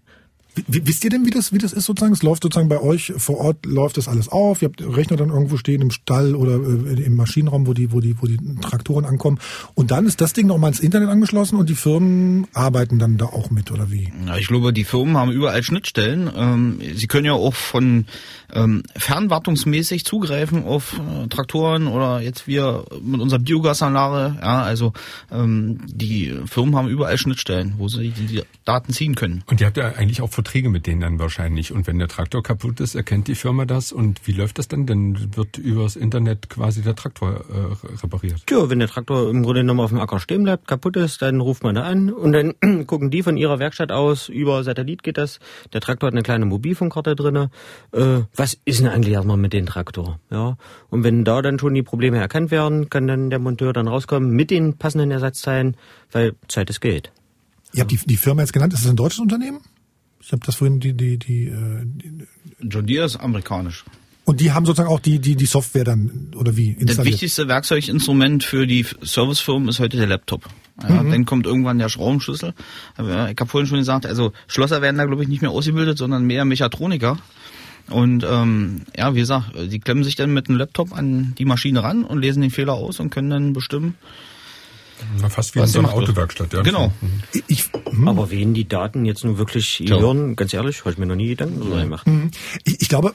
[0.67, 2.13] Wisst ihr denn, wie das, wie das ist sozusagen?
[2.13, 4.63] Es läuft sozusagen bei euch vor Ort, läuft das alles auf.
[4.63, 8.01] Ihr habt Rechner dann irgendwo stehen im Stall oder äh, im Maschinenraum, wo die, wo
[8.01, 9.39] die, wo die Traktoren ankommen.
[9.75, 13.27] Und dann ist das Ding nochmal ins Internet angeschlossen und die Firmen arbeiten dann da
[13.27, 14.13] auch mit, oder wie?
[14.27, 16.31] Ja, ich glaube, die Firmen haben überall Schnittstellen.
[16.35, 18.07] Ähm, sie können ja auch von
[18.53, 24.39] ähm, fernwartungsmäßig zugreifen auf äh, Traktoren oder jetzt wir mit unserer Biogasanlage.
[24.41, 24.93] Ja, also
[25.31, 29.45] ähm, die Firmen haben überall Schnittstellen, wo sie die, die Daten ziehen können.
[29.47, 31.73] Und ihr habt ja eigentlich auch Verträge mit denen dann wahrscheinlich.
[31.73, 33.93] Und wenn der Traktor kaputt ist, erkennt die Firma das.
[33.93, 34.87] Und wie läuft das dann?
[34.87, 38.47] Dann wird übers Internet quasi der Traktor äh, repariert.
[38.47, 41.41] Tja, wenn der Traktor im Grunde genommen auf dem Acker stehen bleibt, kaputt ist, dann
[41.41, 42.55] ruft man da an und dann
[42.87, 45.39] gucken die von ihrer Werkstatt aus, über Satellit geht das.
[45.73, 47.51] Der Traktor hat eine kleine Mobilfunkkarte drinne.
[47.93, 50.19] Äh, was ist denn eigentlich erstmal mit dem Traktor?
[50.31, 50.57] Ja,
[50.91, 54.31] und wenn da dann schon die Probleme erkannt werden, kann dann der Monteur dann rauskommen
[54.31, 55.77] mit den passenden Ersatzteilen,
[56.13, 57.13] weil Zeit ist Geld.
[57.75, 58.73] Ihr habt die, die Firma jetzt genannt.
[58.73, 59.61] Ist das ein deutsches Unternehmen?
[60.21, 62.27] Ich habe das vorhin die, die, die, äh, die
[62.61, 63.85] John Deere ist amerikanisch.
[64.25, 67.15] und die haben sozusagen auch die, die, die Software dann oder wie Das installiert.
[67.15, 70.45] wichtigste Werkzeuginstrument für die Servicefirmen ist heute der Laptop.
[70.83, 72.55] Ja, Dann kommt irgendwann der Schraubenschlüssel.
[72.97, 75.99] Aber Ich habe vorhin schon gesagt, also Schlosser werden da glaube ich nicht mehr ausgebildet,
[75.99, 77.19] sondern mehr Mechatroniker.
[77.91, 81.83] Und ähm, ja, wie gesagt, die klemmen sich dann mit einem Laptop an die Maschine
[81.83, 83.97] ran und lesen den Fehler aus und können dann bestimmen.
[85.21, 85.93] Na, fast wie Was in so einer.
[85.93, 86.53] Autowerkstatt.
[86.53, 86.63] Ja.
[86.63, 86.93] Genau.
[87.33, 90.99] Ich, ich, hm, Aber wen die Daten jetzt nun wirklich gehören, ganz ehrlich, habe ich
[90.99, 92.07] mir noch nie Gedanken darüber gemacht.
[92.65, 93.15] ich, ich glaube,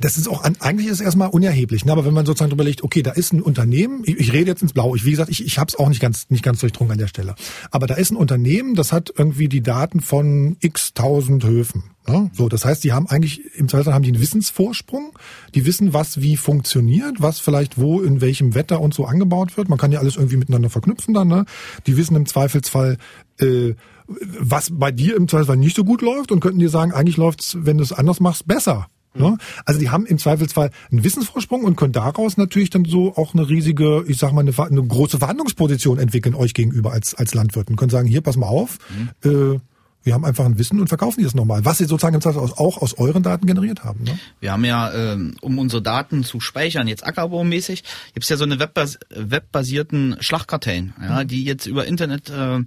[0.00, 1.92] das ist auch eigentlich ist es erstmal unerheblich, ne?
[1.92, 4.72] aber wenn man sozusagen überlegt, okay, da ist ein Unternehmen, ich, ich rede jetzt ins
[4.72, 6.98] Blau, ich, wie gesagt, ich, ich habe es auch nicht ganz nicht ganz durchdrungen an
[6.98, 7.34] der Stelle,
[7.70, 11.84] aber da ist ein Unternehmen, das hat irgendwie die Daten von x tausend Höfen.
[12.06, 12.30] Ne?
[12.34, 15.18] So, das heißt, die haben eigentlich im Zweifel haben die einen Wissensvorsprung,
[15.54, 19.70] die wissen, was wie funktioniert, was vielleicht wo in welchem Wetter und so angebaut wird.
[19.70, 21.28] Man kann ja alles irgendwie miteinander verknüpfen dann.
[21.28, 21.46] Ne?
[21.86, 22.98] Die wissen im Zweifelsfall
[23.40, 23.74] äh,
[24.06, 27.56] was bei dir im Zweifelsfall nicht so gut läuft und könnten dir sagen, eigentlich läuft's,
[27.60, 28.88] wenn du es anders machst, besser.
[29.16, 29.38] Ne?
[29.64, 33.48] Also die haben im Zweifelsfall einen Wissensvorsprung und können daraus natürlich dann so auch eine
[33.48, 37.76] riesige, ich sag mal, eine, eine große Verhandlungsposition entwickeln euch gegenüber als, als Landwirten.
[37.76, 38.78] Können sagen, hier, pass mal auf,
[39.22, 39.54] mhm.
[39.54, 39.60] äh,
[40.04, 42.94] wir haben einfach ein Wissen und verkaufen die das nochmal, was sie sozusagen auch aus
[42.98, 44.04] euren Daten generiert haben.
[44.04, 44.18] Ne?
[44.38, 48.44] Wir haben ja, ähm, um unsere Daten zu speichern, jetzt ackerbaumäßig, gibt es ja so
[48.44, 51.28] eine webbas webbasierten Schlachtkartellen, ja, mhm.
[51.28, 52.60] die jetzt über Internet äh,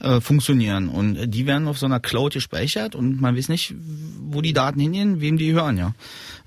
[0.00, 3.74] äh, funktionieren und die werden auf so einer Cloud gespeichert und man weiß nicht,
[4.20, 5.94] wo die Daten hingehen, wem die hören, ja.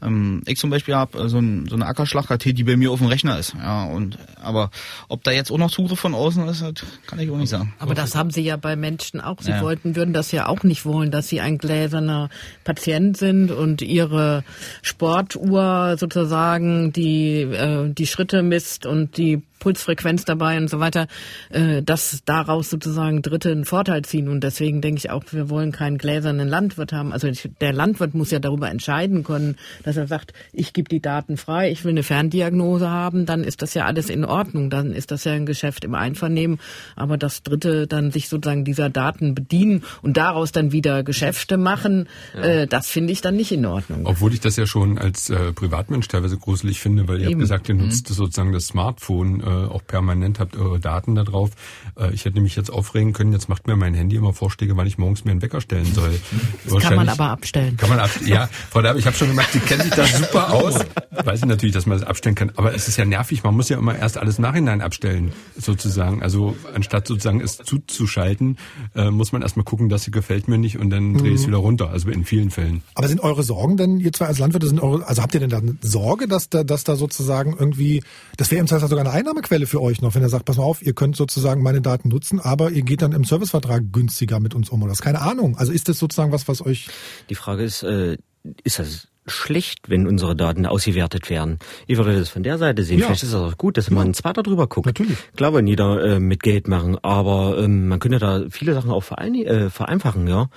[0.02, 3.00] Ähm, ich zum Beispiel habe äh, so, ein, so eine Ackerschlachtkartei, die bei mir auf
[3.00, 4.72] dem Rechner ist, ja, und aber
[5.10, 6.64] ob da jetzt auch noch Zugriff von außen ist,
[7.06, 7.74] kann ich auch nicht sagen.
[7.80, 9.42] Aber das haben sie ja bei Menschen auch.
[9.42, 9.62] Sie ja.
[9.62, 12.30] wollten, würden das ja ja auch nicht wollen, dass sie ein gläserner
[12.64, 14.44] Patient sind und ihre
[14.82, 21.08] Sportuhr sozusagen die äh, die Schritte misst und die Pulsfrequenz dabei und so weiter,
[21.50, 24.28] äh, dass daraus sozusagen Dritte einen Vorteil ziehen.
[24.28, 27.12] Und deswegen denke ich auch, wir wollen keinen gläsernen Landwirt haben.
[27.12, 27.30] Also
[27.62, 31.72] der Landwirt muss ja darüber entscheiden können, dass er sagt, ich gebe die Daten frei,
[31.72, 34.70] ich will eine Ferndiagnose haben, dann ist das ja alles in Ordnung.
[34.70, 36.60] Dann ist das ja ein Geschäft im Einvernehmen.
[36.96, 42.08] Aber dass Dritte dann sich sozusagen dieser Daten bedienen und daraus dann wieder Geschäfte machen,
[42.36, 42.42] ja.
[42.42, 44.06] äh, das finde ich dann nicht in Ordnung.
[44.06, 47.70] Obwohl ich das ja schon als äh, Privatmensch teilweise gruselig finde, weil ihr habt gesagt,
[47.70, 48.14] ihr nutzt mhm.
[48.14, 51.52] sozusagen das Smartphone äh, auch permanent, habt eure Daten da drauf.
[51.98, 54.88] Äh, ich hätte mich jetzt aufregen können, jetzt macht mir mein Handy immer Vorschläge, wann
[54.88, 56.20] ich morgens mir einen Wecker stellen soll.
[56.68, 57.78] Das kann man aber abstellen.
[57.78, 60.54] Kann man ab, ja, Frau Dabe, ich habe schon gemacht, Sie kennen sich da super
[60.54, 60.80] aus.
[61.12, 63.70] Weiß ich natürlich, dass man das abstellen kann, aber es ist ja nervig, man muss
[63.70, 66.22] ja immer erst alles nachhinein abstellen, sozusagen.
[66.22, 68.58] Also anstatt sozusagen es zuzuschalten,
[68.96, 71.42] äh, muss man erstmal gucken, dass sie gefällt mir nicht und dann drehe ich es
[71.44, 71.48] mhm.
[71.48, 71.90] wieder runter.
[71.90, 72.84] Also in vielen Fällen.
[72.96, 75.50] Aber sind eure Sorgen denn, ihr zwei als Landwirte, sind eure, also habt ihr denn
[75.50, 78.04] da Sorge, dass da, dass da sozusagen irgendwie,
[78.36, 80.64] das wäre im Zweifel sogar eine Einnahmequelle für euch noch, wenn er sagt, pass mal
[80.64, 84.56] auf, ihr könnt sozusagen meine Daten nutzen, aber ihr geht dann im Servicevertrag günstiger mit
[84.56, 85.02] uns um oder was?
[85.02, 85.58] Keine Ahnung.
[85.58, 86.90] Also ist das sozusagen was, was euch...
[87.30, 88.18] Die Frage ist, äh,
[88.64, 91.60] ist das schlecht, wenn unsere Daten ausgewertet werden.
[91.86, 93.00] Ich würde das von der Seite sehen.
[93.00, 93.08] Ja.
[93.08, 93.94] Vielleicht ist es auch gut, dass ja.
[93.94, 94.88] man ein zweiter drüber guckt.
[94.88, 95.18] Natürlich.
[95.36, 99.04] Klar, wenn jeder äh, mit Geld machen, aber ähm, man könnte da viele Sachen auch
[99.12, 100.50] äh, vereinfachen, ja.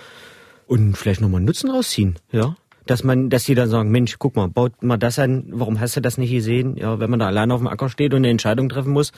[0.67, 2.57] Und vielleicht nochmal Nutzen rausziehen, ja
[2.91, 5.97] dass man, dass die dann sagen, Mensch, guck mal, baut mal das an, warum hast
[5.97, 6.77] du das nicht gesehen?
[6.77, 9.13] Ja, wenn man da alleine auf dem Acker steht und eine Entscheidung treffen muss,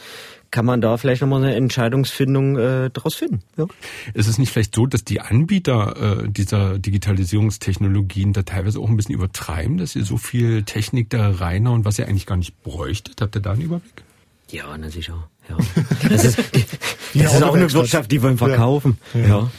[0.51, 3.41] kann man da vielleicht nochmal eine Entscheidungsfindung äh, daraus finden.
[3.57, 3.67] Ja.
[4.13, 8.97] Ist es nicht vielleicht so, dass die Anbieter äh, dieser Digitalisierungstechnologien da teilweise auch ein
[8.97, 12.63] bisschen übertreiben, dass ihr so viel Technik da rein und was ihr eigentlich gar nicht
[12.63, 13.23] bräuchtet?
[13.23, 14.05] Habt ihr da einen Überblick?
[14.51, 15.31] Ja, na sicher.
[15.49, 15.57] Ja.
[16.11, 16.39] Das ist,
[17.15, 18.99] das ist auch eine Wirtschaft, die wollen verkaufen.
[19.15, 19.21] ja.
[19.21, 19.51] ja.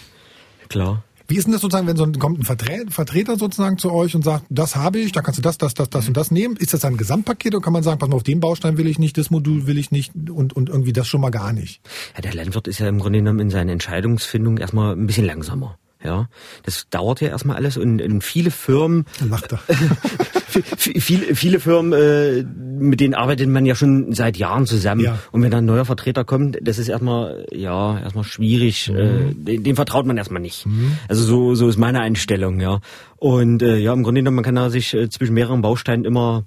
[0.70, 1.04] klar.
[1.34, 4.24] Wie ist denn das sozusagen, wenn so ein, kommt ein Vertreter sozusagen zu euch und
[4.24, 6.56] sagt, das habe ich, da kannst du das, das, das, das und das nehmen?
[6.58, 9.00] Ist das ein Gesamtpaket oder kann man sagen, pass mal auf, den Baustein will ich
[9.00, 11.82] nicht, das Modul will ich nicht und, und irgendwie das schon mal gar nicht?
[12.14, 15.80] Ja, der Landwirt ist ja im Grunde genommen in seiner Entscheidungsfindung erstmal ein bisschen langsamer.
[16.04, 16.28] Ja,
[16.64, 19.06] das dauert ja erstmal alles und, und viele Firmen.
[19.28, 19.60] Lacht er.
[20.78, 25.02] viele, viele Firmen, äh, mit denen arbeitet man ja schon seit Jahren zusammen.
[25.02, 25.20] Ja.
[25.32, 28.90] Und wenn dann ein neuer Vertreter kommt, das ist erstmal, ja, erstmal schwierig.
[28.90, 28.98] Mhm.
[28.98, 30.66] Äh, dem, dem vertraut man erstmal nicht.
[30.66, 30.98] Mhm.
[31.08, 32.80] Also so, so ist meine Einstellung, ja.
[33.18, 36.44] Und äh, ja, im Grunde genommen, man kann da sich zwischen mehreren Bausteinen immer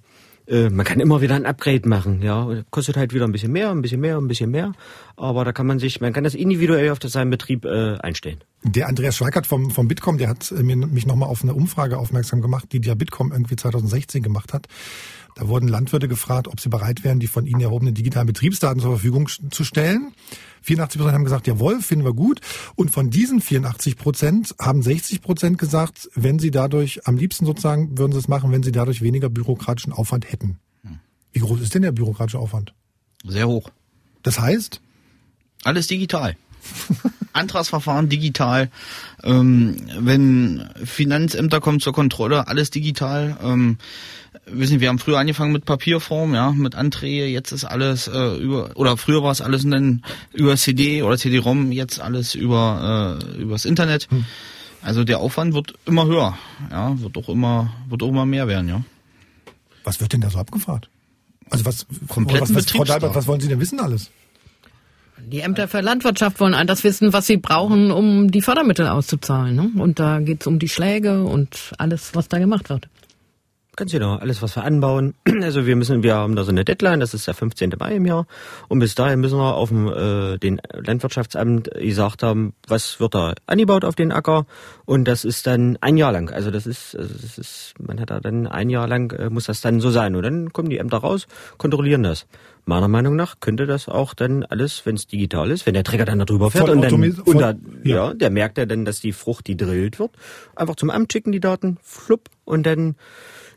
[0.47, 2.63] äh, man kann immer wieder ein Upgrade machen, ja.
[2.71, 4.73] Kostet halt wieder ein bisschen mehr, ein bisschen mehr, ein bisschen mehr.
[5.17, 8.39] Aber da kann man sich, man kann das individuell auf seinen Betrieb äh, einstellen.
[8.63, 12.43] Der Andreas Schweikert vom, vom Bitkom, der hat mir, mich nochmal auf eine Umfrage aufmerksam
[12.43, 14.67] gemacht, die der Bitkom irgendwie 2016 gemacht hat.
[15.37, 18.93] Da wurden Landwirte gefragt, ob sie bereit wären, die von ihnen erhobenen digitalen Betriebsdaten zur
[18.93, 20.15] Verfügung zu stellen.
[20.63, 22.41] 84 Prozent haben gesagt, jawohl, finden wir gut.
[22.75, 27.99] Und von diesen 84 Prozent haben 60 Prozent gesagt, wenn sie dadurch, am liebsten sozusagen,
[27.99, 30.59] würden sie es machen, wenn sie dadurch weniger bürokratischen Aufwand hätten.
[31.33, 32.73] Wie groß ist denn der bürokratische Aufwand?
[33.23, 33.69] Sehr hoch.
[34.23, 34.81] Das heißt?
[35.65, 36.35] Alles digital.
[37.35, 38.71] Antragsverfahren digital.
[39.27, 43.37] Ähm, wenn Finanzämter kommen zur Kontrolle, alles digital.
[43.43, 43.79] Ähm,
[44.47, 47.27] wissen, wir haben früher angefangen mit Papierform, ja, mit Anträge.
[47.27, 51.73] Jetzt ist alles äh, über oder früher war es alles dann über CD oder CD-ROM.
[51.73, 54.09] Jetzt alles über äh, übers Internet.
[54.11, 54.25] Hm.
[54.83, 56.39] Also der Aufwand wird immer höher,
[56.71, 58.85] ja, wird auch immer wird auch immer mehr werden, ja.
[59.83, 60.89] Was wird denn da so abgefragt?
[61.51, 64.11] Also was, Kompletten was, was, Frau Dalbert, was wollen Sie denn wissen alles?
[65.29, 69.57] Die Ämter für Landwirtschaft wollen all das wissen, was sie brauchen, um die Fördermittel auszuzahlen.
[69.57, 69.83] Ne?
[69.83, 72.87] Und da geht's um die Schläge und alles, was da gemacht wird.
[73.77, 75.15] Ganz genau, alles was wir anbauen.
[75.43, 77.75] Also wir müssen, wir haben da so eine Deadline, das ist der 15.
[77.79, 78.27] Mai im Jahr.
[78.69, 83.35] Und bis dahin müssen wir auf dem äh, den Landwirtschaftsamt gesagt haben, was wird da
[83.45, 84.47] angebaut auf den Acker.
[84.87, 86.31] Und das ist dann ein Jahr lang.
[86.31, 89.45] Also das ist, also das ist, man hat da dann ein Jahr lang äh, muss
[89.45, 90.17] das dann so sein.
[90.17, 91.27] Und dann kommen die Ämter raus,
[91.59, 92.27] kontrollieren das.
[92.65, 96.07] Meiner Meinung nach könnte das auch dann alles, wenn es digital ist, wenn der Träger
[96.07, 98.09] dann da drüber fährt und dann und da, ja.
[98.09, 100.13] ja, der merkt ja dann, dass die Frucht, die drillt wird,
[100.57, 102.97] einfach zum Amt schicken die Daten, flupp, und dann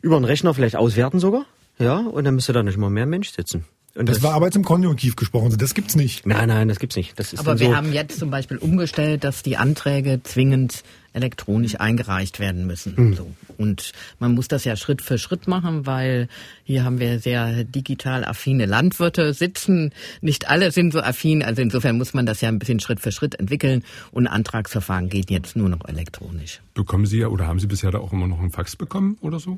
[0.02, 1.46] über einen Rechner vielleicht auswerten sogar.
[1.78, 3.66] Ja, und dann müsste da nicht mal mehr Mensch sitzen.
[3.96, 5.56] Und das, das, war aber jetzt im Konjunktiv gesprochen.
[5.58, 6.26] Das gibt's nicht.
[6.26, 7.18] Nein, nein, das gibt's nicht.
[7.18, 11.80] Das ist aber wir so haben jetzt zum Beispiel umgestellt, dass die Anträge zwingend elektronisch
[11.80, 12.94] eingereicht werden müssen.
[12.96, 13.14] Mhm.
[13.16, 13.32] So.
[13.58, 16.28] Und man muss das ja Schritt für Schritt machen, weil
[16.64, 19.92] hier haben wir sehr digital affine Landwirte sitzen.
[20.22, 23.12] Nicht alle sind so affin, also insofern muss man das ja ein bisschen Schritt für
[23.12, 26.62] Schritt entwickeln und Antragsverfahren geht jetzt nur noch elektronisch.
[26.76, 29.40] Bekommen Sie ja oder haben Sie bisher da auch immer noch einen Fax bekommen oder
[29.40, 29.58] so?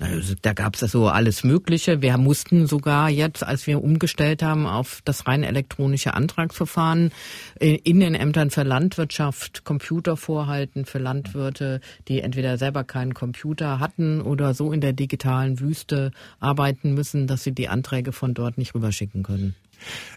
[0.00, 2.02] Also, da gab es so alles Mögliche.
[2.02, 7.10] Wir mussten sogar jetzt, als wir umgestellt haben auf das rein elektronische Antragsverfahren,
[7.58, 13.80] äh, in den Ämtern für Landwirtschaft Computer vorhalten für Landwirte, die entweder selber keinen Computer
[13.80, 18.56] hatten oder so in der digitalen Wüste arbeiten müssen, dass sie die Anträge von dort
[18.56, 19.54] nicht rüberschicken können.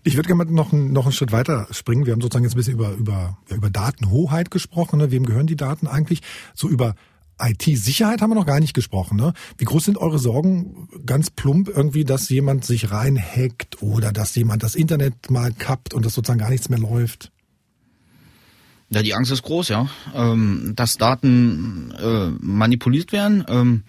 [0.04, 2.06] Ich würde gerne noch, noch einen Schritt weiter springen.
[2.06, 5.00] Wir haben sozusagen jetzt ein bisschen über, über, über Datenhoheit gesprochen.
[5.00, 5.12] Ne?
[5.12, 6.22] Wem gehören die Daten eigentlich?
[6.56, 6.96] So über
[7.42, 9.18] IT-Sicherheit haben wir noch gar nicht gesprochen.
[9.18, 9.34] Ne?
[9.58, 14.64] Wie groß sind eure Sorgen, ganz plump irgendwie, dass jemand sich reinhackt oder dass jemand
[14.64, 17.32] das Internet mal kappt und das sozusagen gar nichts mehr läuft?
[18.90, 19.88] Ja, die Angst ist groß, ja.
[20.14, 23.46] Ähm, dass Daten äh, manipuliert werden.
[23.48, 23.84] Ähm,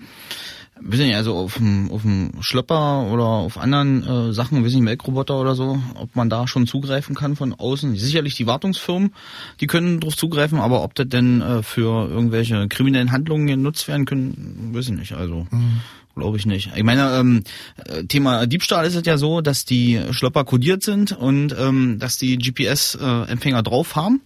[0.84, 4.82] weiß nicht, also auf dem, auf dem Schlepper oder auf anderen äh, Sachen, weiß nicht,
[4.82, 7.96] Melkroboter oder so, ob man da schon zugreifen kann von außen.
[7.96, 9.14] Sicherlich die Wartungsfirmen,
[9.60, 14.04] die können drauf zugreifen, aber ob das denn äh, für irgendwelche kriminellen Handlungen genutzt werden
[14.04, 15.12] können, weiß ich nicht.
[15.12, 15.80] Also mhm.
[16.14, 16.70] Glaube ich nicht.
[16.76, 17.42] Ich meine, ähm,
[17.86, 22.18] äh, Thema Diebstahl ist es ja so, dass die Schlöpper kodiert sind und ähm, dass
[22.18, 24.20] die GPS-Empfänger äh, drauf haben.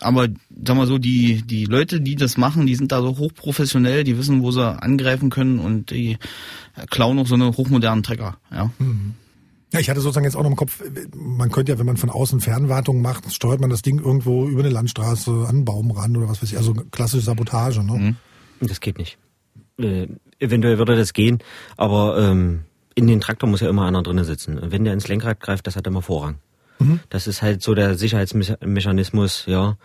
[0.00, 4.02] Aber sagen wir so, die, die Leute, die das machen, die sind da so hochprofessionell,
[4.02, 6.18] die wissen, wo sie angreifen können und die
[6.90, 8.38] klauen auch so eine hochmodernen Trecker.
[8.50, 8.70] Ja.
[8.78, 9.14] Mhm.
[9.72, 10.82] Ja, ich hatte sozusagen jetzt auch noch im Kopf,
[11.14, 14.60] man könnte ja, wenn man von außen Fernwartung macht, steuert man das Ding irgendwo über
[14.60, 17.84] eine Landstraße an einen Baum ran oder was weiß ich, also klassische Sabotage.
[17.84, 18.16] Ne?
[18.60, 18.66] Mhm.
[18.66, 19.18] Das geht nicht.
[20.40, 21.38] Eventuell würde das gehen,
[21.76, 22.60] aber ähm,
[22.94, 24.58] in den Traktor muss ja immer einer drinnen sitzen.
[24.60, 26.36] Wenn der ins Lenkrad greift, das hat immer Vorrang.
[26.78, 27.00] Mhm.
[27.10, 29.76] Das ist halt so der Sicherheitsmechanismus, ja.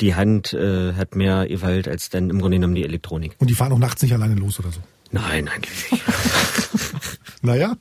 [0.00, 3.36] Die Hand äh, hat mehr Gewalt als dann im Grunde genommen die Elektronik.
[3.38, 4.80] Und die fahren auch nachts nicht alleine los oder so?
[5.10, 6.04] Nein, eigentlich nicht.
[7.42, 7.76] naja.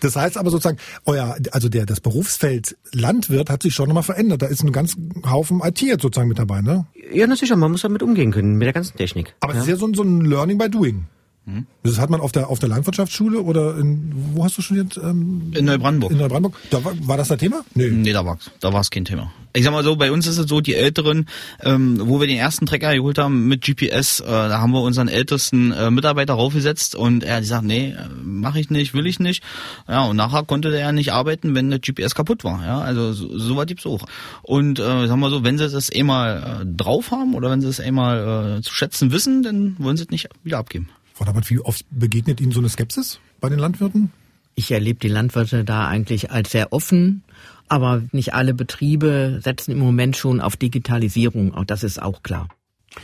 [0.00, 4.42] Das heißt aber sozusagen, euer, also der, das Berufsfeld Landwirt hat sich schon nochmal verändert.
[4.42, 6.86] Da ist ein ganz Haufen IT jetzt sozusagen mit dabei, ne?
[7.12, 9.34] Ja, na sicher, man muss damit umgehen können, mit der ganzen Technik.
[9.40, 9.60] Aber ja?
[9.60, 11.06] es ist ja so, so ein Learning by Doing.
[11.46, 11.66] Hm?
[11.82, 15.00] Das hat man auf der auf der Landwirtschaftsschule oder in, wo hast du studiert?
[15.02, 16.12] Ähm, in Neubrandenburg.
[16.12, 16.60] In Neubrandenburg.
[16.70, 17.64] Da war, war das das Thema?
[17.74, 17.88] Nee.
[17.90, 19.32] Nee, da war da war es kein Thema.
[19.52, 21.26] Ich sag mal so, bei uns ist es so, die Älteren,
[21.62, 25.08] ähm, wo wir den ersten Trecker geholt haben mit GPS, äh, da haben wir unseren
[25.08, 29.42] ältesten äh, Mitarbeiter raufgesetzt und er hat gesagt, nee, mache ich nicht, will ich nicht.
[29.88, 32.64] Ja, und nachher konnte der ja nicht arbeiten, wenn der GPS kaputt war.
[32.64, 34.04] Ja, also so, so war die Besuch.
[34.42, 37.68] Und äh, sagen wir so, wenn sie das einmal äh, drauf haben oder wenn sie
[37.68, 40.90] es einmal äh, zu schätzen wissen, dann wollen sie es nicht wieder abgeben.
[41.20, 44.10] Frau Dabbert, wie oft begegnet Ihnen so eine Skepsis bei den Landwirten?
[44.54, 47.24] Ich erlebe die Landwirte da eigentlich als sehr offen,
[47.68, 51.54] aber nicht alle Betriebe setzen im Moment schon auf Digitalisierung.
[51.54, 52.48] Auch das ist auch klar.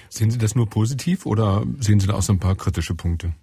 [0.09, 3.35] Sehen Sie das nur positiv oder sehen Sie da auch so ein paar kritische Punkte?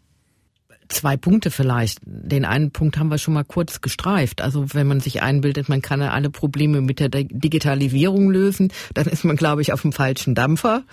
[0.94, 1.98] Zwei Punkte vielleicht.
[2.06, 4.42] Den einen Punkt haben wir schon mal kurz gestreift.
[4.42, 9.26] Also wenn man sich einbildet, man kann alle Probleme mit der Digitalisierung lösen, dann ist
[9.26, 10.84] man, glaube ich, auf dem falschen Dampfer.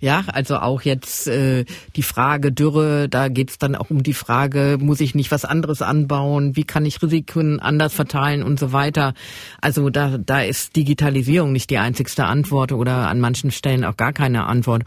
[0.00, 4.14] Ja, also auch jetzt äh, die Frage Dürre, da geht es dann auch um die
[4.14, 6.56] Frage, muss ich nicht was anderes anbauen?
[6.56, 9.12] Wie kann ich Risiken anders verteilen und so weiter?
[9.60, 14.14] Also da, da ist Digitalisierung nicht die einzigste Antwort oder an manchen Stellen auch gar
[14.14, 14.84] keine Antwort.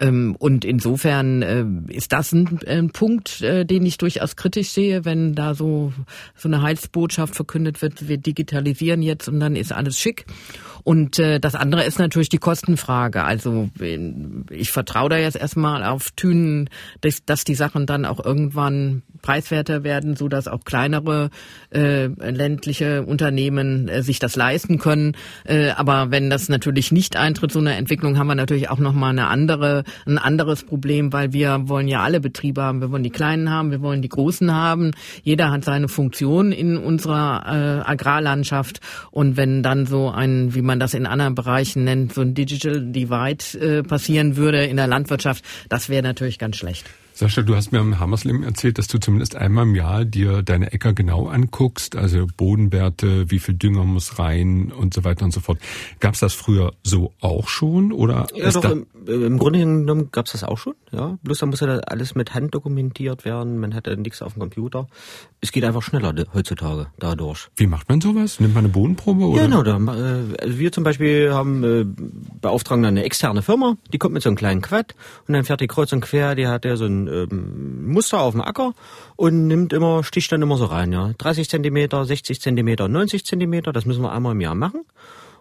[0.00, 5.04] Ähm, und insofern äh, ist das ein, ein Punkt, äh, den ich durchaus kritisch sehe,
[5.04, 5.92] wenn da so,
[6.34, 10.24] so eine Heilsbotschaft verkündet wird, wir digitalisieren jetzt und dann ist alles schick.
[10.84, 13.24] Und äh, das andere ist natürlich die Kostenfrage.
[13.24, 13.68] Also
[14.50, 19.84] ich vertraue da jetzt erstmal auf Tünen, dass, dass die Sachen dann auch irgendwann preiswerter
[19.84, 21.30] werden, so dass auch kleinere
[21.72, 25.16] äh, ländliche Unternehmen äh, sich das leisten können.
[25.44, 28.94] Äh, aber wenn das natürlich nicht eintritt, so eine Entwicklung, haben wir natürlich auch noch
[28.94, 32.80] mal eine andere ein anderes Problem, weil wir wollen ja alle Betriebe haben.
[32.80, 34.92] Wir wollen die Kleinen haben, wir wollen die Großen haben.
[35.22, 38.80] Jeder hat seine Funktion in unserer äh, Agrarlandschaft.
[39.10, 42.80] Und wenn dann so ein, wie man das in anderen Bereichen nennt, so ein Digital
[42.80, 46.86] Divide äh, passieren würde in der Landwirtschaft, das wäre natürlich ganz schlecht.
[47.20, 50.72] Sascha, du hast mir am Hammersleben erzählt, dass du zumindest einmal im Jahr dir deine
[50.72, 55.40] Äcker genau anguckst, also Bodenwerte, wie viel Dünger muss rein und so weiter und so
[55.40, 55.58] fort.
[55.98, 58.26] Gab es das früher so auch schon oder?
[58.34, 61.18] Ja, doch, im, im, Grunde genommen gab es das auch schon, ja.
[61.22, 64.40] Bloß da muss ja alles mit Hand dokumentiert werden, man hat ja nichts auf dem
[64.40, 64.86] Computer.
[65.42, 67.48] Es geht einfach schneller heutzutage dadurch.
[67.54, 68.40] Wie macht man sowas?
[68.40, 69.26] Nimmt man eine Bodenprobe?
[69.26, 69.42] Oder?
[69.42, 69.62] Ja, genau.
[69.62, 71.84] Da, äh, also wir zum Beispiel haben äh,
[72.40, 74.94] beauftragen eine externe Firma, die kommt mit so einem kleinen Quad
[75.28, 78.32] und dann fährt die kreuz und quer, die hat ja so ein ähm, Muster auf
[78.32, 78.74] dem Acker
[79.16, 81.12] und nimmt immer, sticht dann immer so rein, ja.
[81.18, 84.84] 30 Zentimeter, 60 Zentimeter, 90 Zentimeter, das müssen wir einmal im Jahr machen.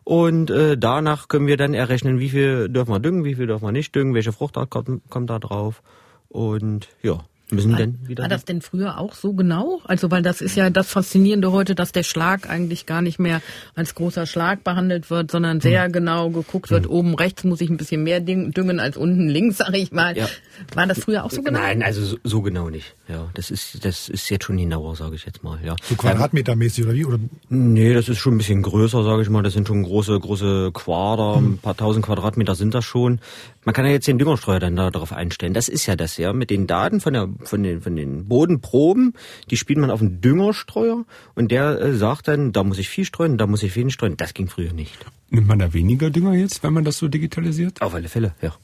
[0.04, 3.68] Und äh, danach können wir dann errechnen, wie viel dürfen wir düngen, wie viel dürfen
[3.68, 5.84] wir nicht düngen, welche Fruchtart kommt, kommt da drauf.
[6.30, 7.20] Und ja,
[7.52, 9.82] Müssen war, denn wieder war das denn früher auch so genau?
[9.86, 13.42] Also weil das ist ja das Faszinierende heute, dass der Schlag eigentlich gar nicht mehr
[13.76, 15.92] als großer Schlag behandelt wird, sondern sehr hm.
[15.92, 16.86] genau geguckt wird.
[16.86, 16.92] Hm.
[16.92, 20.16] Oben rechts muss ich ein bisschen mehr düngen als unten links, sag ich mal.
[20.16, 20.28] Ja.
[20.76, 21.60] War das früher auch so genau?
[21.60, 22.94] Nein, also so, so, genau nicht.
[23.08, 25.58] Ja, das ist das ist jetzt schon genauer, sage ich jetzt mal.
[25.64, 25.76] Ja.
[25.84, 27.06] So Quadratmetermäßig oder wie?
[27.06, 27.20] Oder?
[27.50, 29.42] Nee, das ist schon ein bisschen größer, sage ich mal.
[29.42, 31.54] Das sind schon große große Quader, hm.
[31.54, 33.20] ein paar tausend Quadratmeter sind das schon.
[33.66, 35.54] Man kann ja jetzt den Düngerstreuer dann da darauf einstellen.
[35.54, 39.14] Das ist ja das ja mit den Daten von der von den, von den Bodenproben,
[39.50, 41.06] die spielt man auf den Düngerstreuer
[41.36, 44.18] und der äh, sagt dann, da muss ich viel streuen, da muss ich wenig streuen.
[44.18, 45.06] Das ging früher nicht.
[45.30, 47.82] Nimmt man da weniger Dünger jetzt, wenn man das so digitalisiert?
[47.82, 48.56] Auf alle Fälle, ja.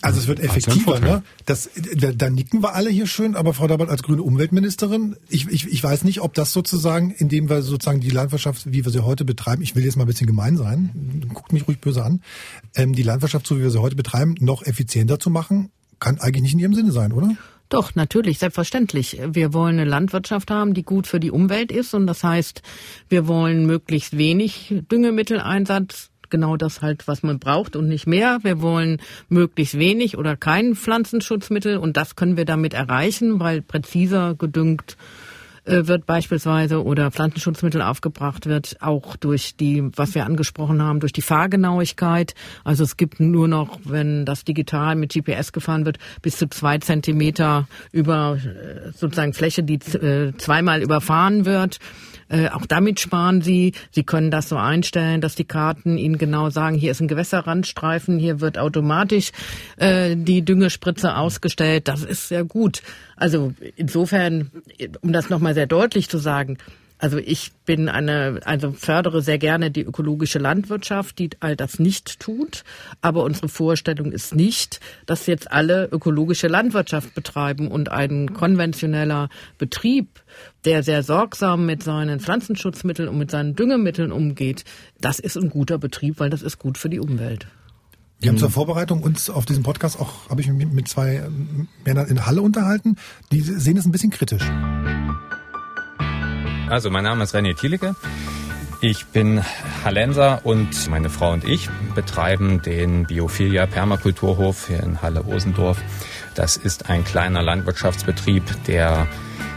[0.00, 1.22] Also es wird effektiver, ne?
[1.44, 5.48] Das, da, da nicken wir alle hier schön, aber Frau Dabert als grüne Umweltministerin, ich,
[5.48, 9.04] ich, ich weiß nicht, ob das sozusagen, indem wir sozusagen die Landwirtschaft, wie wir sie
[9.04, 12.22] heute betreiben, ich will jetzt mal ein bisschen gemein sein, guckt mich ruhig böse an,
[12.76, 16.42] ähm, die Landwirtschaft, so wie wir sie heute betreiben, noch effizienter zu machen, kann eigentlich
[16.42, 17.36] nicht in ihrem Sinne sein, oder?
[17.68, 19.20] Doch, natürlich, selbstverständlich.
[19.30, 21.92] Wir wollen eine Landwirtschaft haben, die gut für die Umwelt ist.
[21.92, 22.62] Und das heißt,
[23.10, 28.38] wir wollen möglichst wenig Düngemitteleinsatz genau das halt, was man braucht und nicht mehr.
[28.42, 34.34] Wir wollen möglichst wenig oder kein Pflanzenschutzmittel und das können wir damit erreichen, weil präziser
[34.34, 34.96] gedüngt
[35.68, 41.12] äh, wird beispielsweise oder Pflanzenschutzmittel aufgebracht wird, auch durch die, was wir angesprochen haben, durch
[41.12, 42.34] die Fahrgenauigkeit.
[42.64, 46.78] Also es gibt nur noch, wenn das digital mit GPS gefahren wird, bis zu zwei
[46.78, 51.78] Zentimeter über äh, sozusagen Fläche, die äh, zweimal überfahren wird.
[52.28, 53.72] Äh, auch damit sparen Sie.
[53.90, 58.18] Sie können das so einstellen, dass die Karten Ihnen genau sagen, hier ist ein Gewässerrandstreifen,
[58.18, 59.32] hier wird automatisch
[59.76, 61.88] äh, die Düngespritze ausgestellt.
[61.88, 62.82] Das ist sehr gut.
[63.16, 64.50] Also insofern,
[65.00, 66.58] um das nochmal sehr deutlich zu sagen,
[66.98, 72.18] also ich bin eine, also fördere sehr gerne die ökologische Landwirtschaft, die all das nicht
[72.18, 72.64] tut.
[73.00, 79.28] Aber unsere Vorstellung ist nicht, dass jetzt alle ökologische Landwirtschaft betreiben und ein konventioneller
[79.58, 80.22] Betrieb,
[80.64, 84.64] der sehr sorgsam mit seinen Pflanzenschutzmitteln und mit seinen Düngemitteln umgeht,
[85.00, 87.46] das ist ein guter Betrieb, weil das ist gut für die Umwelt.
[88.20, 91.22] Wir haben zur Vorbereitung uns auf diesen Podcast auch, habe ich mich mit zwei
[91.84, 92.96] Männern in Halle unterhalten.
[93.30, 94.42] Die sehen es ein bisschen kritisch.
[96.70, 97.94] Also mein Name ist René Thielicke.
[98.80, 99.42] Ich bin
[99.84, 105.78] Hallenser und meine Frau und ich betreiben den Biophilia Permakulturhof hier in Halle-Osendorf.
[106.34, 109.06] Das ist ein kleiner Landwirtschaftsbetrieb, der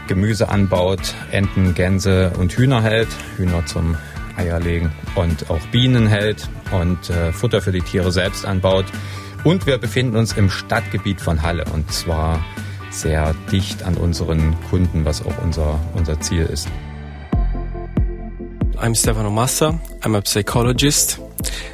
[0.08, 3.08] Gemüse anbaut, Enten, Gänse und Hühner hält.
[3.36, 3.96] Hühner zum
[4.36, 8.86] Eierlegen und auch Bienen hält und äh, Futter für die Tiere selbst anbaut.
[9.44, 12.42] Und wir befinden uns im Stadtgebiet von Halle und zwar
[12.90, 16.68] sehr dicht an unseren Kunden, was auch unser, unser Ziel ist.
[18.82, 19.78] I'm Stefano Massa.
[20.00, 21.20] I'm a psychologist.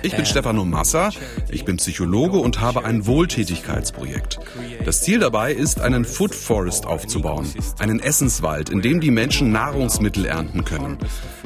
[0.02, 1.08] Ich bin Stefano Massa,
[1.48, 4.38] ich bin Psychologe und habe ein Wohltätigkeitsprojekt.
[4.84, 10.26] Das Ziel dabei ist, einen Food Forest aufzubauen, einen Essenswald, in dem die Menschen Nahrungsmittel
[10.26, 10.98] ernten können.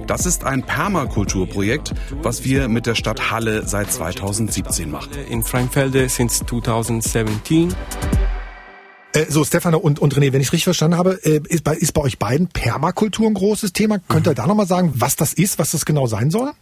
[0.08, 5.12] Das ist ein Permakulturprojekt, was wir mit der Stadt Halle seit 2017 machen.
[5.30, 7.72] In Frankfelde since 2017.
[9.14, 11.92] Äh, so, Stefano und, und René, wenn ich richtig verstanden habe, äh, ist, bei, ist
[11.92, 13.98] bei euch beiden Permakultur ein großes Thema.
[14.08, 16.52] Könnt ihr da nochmal sagen, was das ist, was das genau sein soll?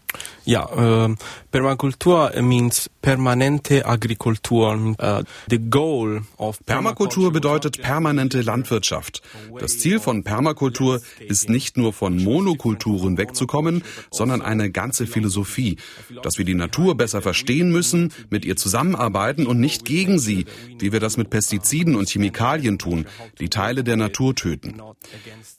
[0.45, 1.15] Ja, äh,
[1.51, 4.97] Permakultur means permanente Agrikultur.
[5.01, 9.23] Uh, the goal of Permakultur bedeutet permanente Landwirtschaft.
[9.59, 15.77] Das Ziel von Permakultur ist nicht nur von Monokulturen wegzukommen, sondern eine ganze Philosophie,
[16.23, 20.47] dass wir die Natur besser verstehen müssen, mit ihr zusammenarbeiten und nicht gegen sie,
[20.79, 23.07] wie wir das mit Pestiziden und Chemikalien tun,
[23.39, 24.81] die Teile der Natur töten.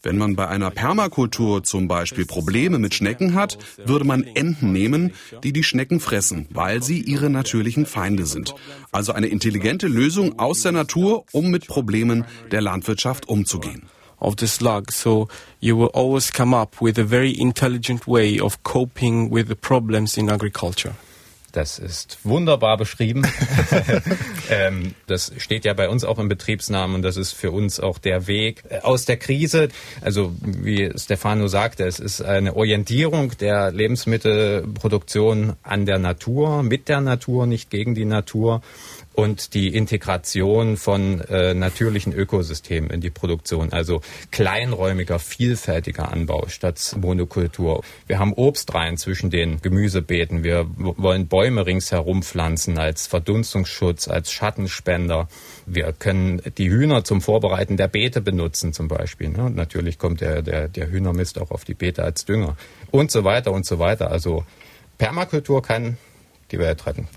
[0.03, 5.13] Wenn man bei einer Permakultur zum Beispiel Probleme mit Schnecken hat, würde man Enten nehmen,
[5.43, 8.55] die die Schnecken fressen, weil sie ihre natürlichen Feinde sind.
[8.91, 13.83] Also eine intelligente Lösung aus der Natur, um mit Problemen der Landwirtschaft umzugehen
[14.21, 14.91] of the slug.
[14.91, 15.27] So
[15.59, 20.17] you will always come up with a very intelligent way of coping with the problems
[20.17, 20.93] in agriculture.
[21.51, 23.23] Das ist wunderbar beschrieben.
[24.49, 27.97] ähm, das steht ja bei uns auch im Betriebsnamen und das ist für uns auch
[27.97, 29.67] der Weg aus der Krise.
[30.01, 37.01] Also wie Stefano sagte, es ist eine Orientierung der Lebensmittelproduktion an der Natur, mit der
[37.01, 38.61] Natur, nicht gegen die Natur
[39.21, 44.01] und die Integration von äh, natürlichen Ökosystemen in die Produktion, also
[44.31, 47.83] kleinräumiger, vielfältiger Anbau statt Monokultur.
[48.07, 50.43] Wir haben Obstreihen zwischen den Gemüsebeeten.
[50.43, 55.29] Wir wollen Bäume ringsherum pflanzen als Verdunstungsschutz, als Schattenspender.
[55.67, 59.29] Wir können die Hühner zum Vorbereiten der Beete benutzen zum Beispiel.
[59.29, 59.43] Ne?
[59.43, 62.57] Und natürlich kommt der, der, der Hühnermist auch auf die Beete als Dünger
[62.89, 64.09] und so weiter und so weiter.
[64.09, 64.45] Also
[64.97, 65.97] Permakultur kann
[66.51, 67.07] die Welt retten.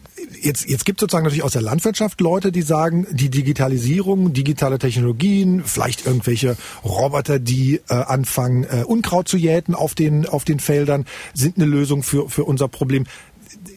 [0.40, 4.78] Jetzt, jetzt gibt es sozusagen natürlich aus der Landwirtschaft Leute, die sagen, die Digitalisierung, digitale
[4.78, 10.60] Technologien, vielleicht irgendwelche Roboter, die äh, anfangen, äh, Unkraut zu jäten auf den, auf den
[10.60, 13.06] Feldern, sind eine Lösung für, für unser Problem.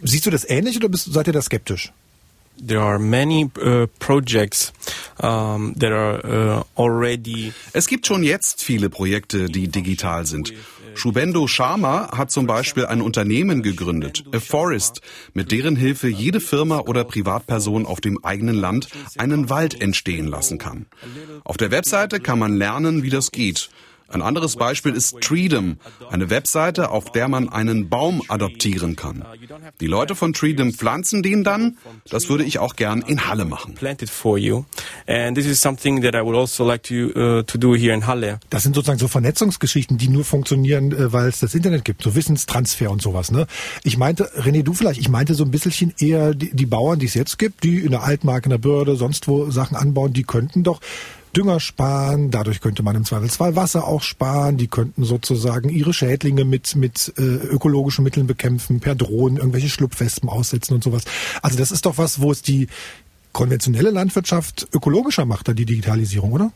[0.03, 1.91] Siehst du das ähnlich oder bist, seid ihr da skeptisch?
[2.65, 4.73] There are many uh, projects
[5.21, 7.53] um, that are uh, already.
[7.73, 10.53] Es gibt schon jetzt viele Projekte, die digital sind.
[10.97, 15.01] Shubendo Sharma hat zum Beispiel ein Unternehmen gegründet, A Forest,
[15.33, 18.87] mit deren Hilfe jede Firma oder Privatperson auf dem eigenen Land
[19.17, 20.87] einen Wald entstehen lassen kann.
[21.43, 23.69] Auf der Webseite kann man lernen, wie das geht.
[24.09, 25.77] Ein anderes Beispiel ist Treedom,
[26.09, 29.25] eine Webseite, auf der man einen Baum adoptieren kann.
[29.79, 31.77] Die Leute von Treedom pflanzen den dann.
[32.09, 33.75] Das würde ich auch gern in Halle machen.
[38.33, 42.01] Also das sind sozusagen so Vernetzungsgeschichten, die nur funktionieren, äh, weil es das Internet gibt,
[42.01, 43.31] so Wissenstransfer und sowas.
[43.31, 43.45] Ne?
[43.83, 47.05] Ich meinte, René, du vielleicht, ich meinte so ein bisschen eher die, die Bauern, die
[47.05, 50.23] es jetzt gibt, die in der Altmark, in der Börde, sonst wo Sachen anbauen, die
[50.23, 50.81] könnten doch
[51.35, 56.45] Dünger sparen, dadurch könnte man im Zweifelsfall Wasser auch sparen, die könnten sozusagen ihre Schädlinge
[56.45, 61.03] mit, mit äh, ökologischen Mitteln bekämpfen, per Drohnen irgendwelche Schlupfwespen aussetzen und sowas.
[61.41, 62.67] Also das ist doch was, wo es die
[63.37, 66.51] konventionelle Landwirtschaft ökologischer macht, da die Digitalisierung, oder?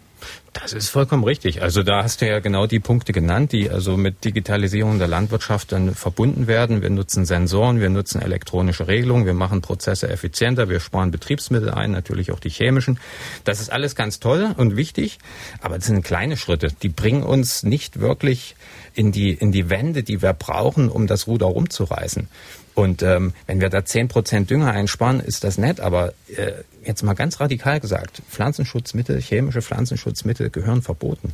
[0.52, 1.62] Das ist vollkommen richtig.
[1.62, 5.72] Also da hast du ja genau die Punkte genannt, die also mit Digitalisierung der Landwirtschaft
[5.72, 6.82] dann verbunden werden.
[6.82, 11.92] Wir nutzen Sensoren, wir nutzen elektronische Regelungen, wir machen Prozesse effizienter, wir sparen Betriebsmittel ein,
[11.92, 13.00] natürlich auch die chemischen.
[13.44, 15.20] Das ist alles ganz toll und wichtig,
[15.62, 16.70] aber das sind kleine Schritte.
[16.82, 18.56] Die bringen uns nicht wirklich
[18.96, 22.28] in die, in die Wände, die wir brauchen, um das Ruder rumzureißen.
[22.74, 26.52] Und ähm, wenn wir da zehn Prozent Dünger einsparen, ist das nett, aber äh,
[26.86, 31.34] jetzt mal ganz radikal gesagt, Pflanzenschutzmittel, chemische Pflanzenschutzmittel gehören verboten.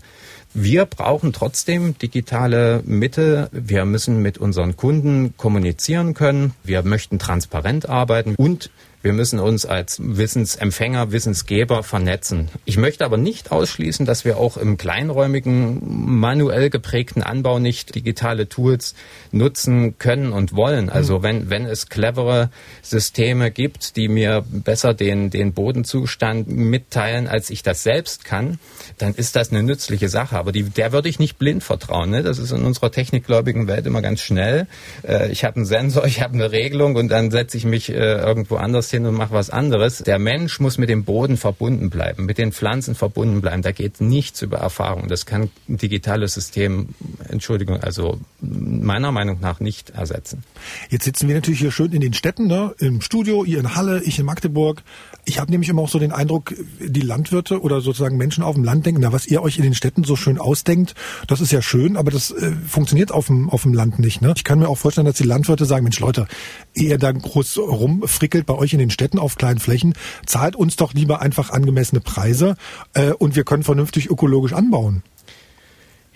[0.53, 3.49] Wir brauchen trotzdem digitale Mittel.
[3.51, 6.53] Wir müssen mit unseren Kunden kommunizieren können.
[6.63, 8.69] Wir möchten transparent arbeiten und
[9.07, 12.49] wir müssen uns als Wissensempfänger, Wissensgeber vernetzen.
[12.65, 15.79] Ich möchte aber nicht ausschließen, dass wir auch im kleinräumigen,
[16.19, 18.95] manuell geprägten Anbau nicht digitale Tools
[19.31, 20.89] nutzen können und wollen.
[20.89, 21.23] Also mhm.
[21.23, 22.49] wenn, wenn es clevere
[22.81, 28.59] Systeme gibt, die mir besser den, den Bodenzustand mitteilen, als ich das selbst kann,
[28.97, 30.37] dann ist das eine nützliche Sache.
[30.37, 32.09] Aber die, der würde ich nicht blind vertrauen.
[32.09, 32.23] Ne?
[32.23, 34.67] Das ist in unserer technikgläubigen Welt immer ganz schnell.
[35.07, 37.93] Äh, ich habe einen Sensor, ich habe eine Regelung und dann setze ich mich äh,
[37.93, 39.99] irgendwo anders woanders hin und mache was anderes.
[39.99, 43.61] Der Mensch muss mit dem Boden verbunden bleiben, mit den Pflanzen verbunden bleiben.
[43.61, 45.07] Da geht nichts über Erfahrung.
[45.07, 46.89] Das kann ein digitales System,
[47.29, 50.43] Entschuldigung, also meiner Meinung nach nicht ersetzen.
[50.89, 52.75] Jetzt sitzen wir natürlich hier schön in den Städten, ne?
[52.79, 54.83] im Studio, ihr in Halle, ich in Magdeburg.
[55.27, 58.63] Ich habe nämlich immer auch so den Eindruck, die Landwirte oder sozusagen Menschen auf dem
[58.63, 60.95] Land denken, na, was ihr euch in den Städten so schön ausdenkt,
[61.27, 64.21] das ist ja schön, aber das äh, funktioniert auf dem, auf dem Land nicht.
[64.21, 64.31] Ne?
[64.37, 66.27] Ich kann mir auch vorstellen, dass die Landwirte sagen, Mensch Leute,
[66.73, 70.93] ihr da groß rumfrickelt bei euch in den Städten auf kleinen Flächen, zahlt uns doch
[70.93, 72.55] lieber einfach angemessene Preise
[72.93, 75.03] äh, und wir können vernünftig ökologisch anbauen.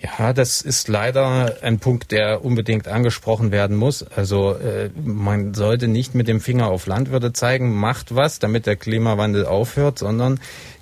[0.02, 4.02] Ja, das ist leider ein Punkt, der unbedingt angesprochen werden muss.
[4.02, 8.74] Also äh, man sollte nicht mit dem Finger auf Landwirte zeigen, macht was, damit der
[8.74, 10.40] Klimawandel aufhört, sondern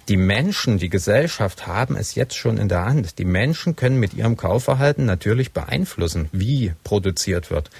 [0.09, 3.19] die Menschen, die Gesellschaft haben es jetzt schon in der Hand.
[3.19, 7.71] Die Menschen können mit ihrem Kaufverhalten natürlich beeinflussen, wie produziert wird.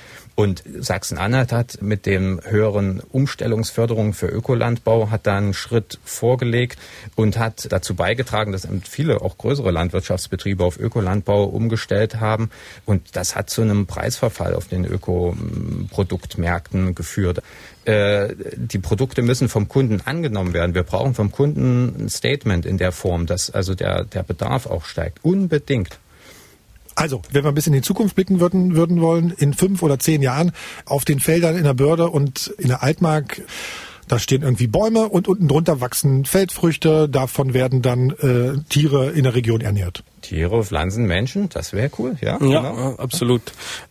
[0.41, 6.79] Und Sachsen-Anhalt hat mit dem höheren Umstellungsförderung für Ökolandbau hat da einen Schritt vorgelegt
[7.15, 12.49] und hat dazu beigetragen, dass viele auch größere Landwirtschaftsbetriebe auf Ökolandbau umgestellt haben.
[12.87, 17.43] Und das hat zu einem Preisverfall auf den Ökoproduktmärkten geführt.
[17.85, 20.75] Äh, die Produkte müssen vom Kunden angenommen werden.
[20.75, 24.87] Wir brauchen vom Kunden ein Statement in der Form, dass also der, der Bedarf auch
[24.87, 25.23] steigt.
[25.23, 25.99] Unbedingt.
[27.01, 29.99] Also, wenn wir ein bisschen in die Zukunft blicken würden, würden wollen, in fünf oder
[29.99, 30.53] zehn Jahren
[30.85, 33.41] auf den Feldern in der Börde und in der Altmark,
[34.07, 37.09] da stehen irgendwie Bäume und unten drunter wachsen Feldfrüchte.
[37.09, 40.05] Davon werden dann äh, Tiere in der Region ernährt.
[40.21, 42.33] Tiere, Pflanzen, Menschen, das wäre cool, ja?
[42.33, 42.97] Ja, genau.
[42.97, 43.41] absolut.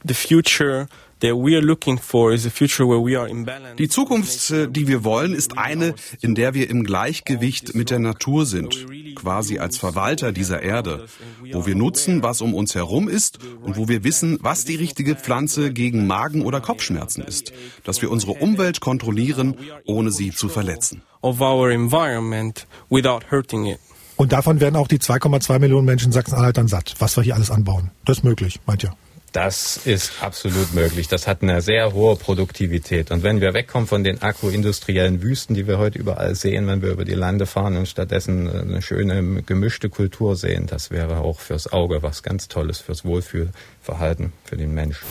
[0.08, 0.88] The future
[1.22, 3.76] that we are looking for is a future where we are in balance.
[3.78, 8.00] Die Zukunft, äh, die wir wollen, ist eine, in der wir im Gleichgewicht mit der
[8.00, 11.06] Natur sind, quasi als Verwalter dieser Erde,
[11.52, 15.16] wo wir nutzen, was um uns herum ist und wo wir wissen, was die richtige
[15.16, 17.52] Pflanze gegen Magen- oder Kopfschmerzen ist,
[17.84, 19.56] dass wir unsere Umwelt kontrollieren,
[19.86, 21.02] ohne sie zu verletzen.
[21.22, 23.80] Of our environment without hurting it.
[24.16, 27.36] Und davon werden auch die 2,2 Millionen Menschen in Sachsen-Anhalt dann satt, was wir hier
[27.36, 27.92] alles anbauen.
[28.04, 28.94] Das ist möglich, meint ihr?
[29.32, 31.08] Das ist absolut möglich.
[31.08, 33.12] Das hat eine sehr hohe Produktivität.
[33.12, 36.90] Und wenn wir wegkommen von den agroindustriellen Wüsten, die wir heute überall sehen, wenn wir
[36.90, 41.72] über die Lande fahren und stattdessen eine schöne gemischte Kultur sehen, das wäre auch fürs
[41.72, 45.02] Auge was ganz Tolles, fürs Wohlfühlverhalten für den Mensch.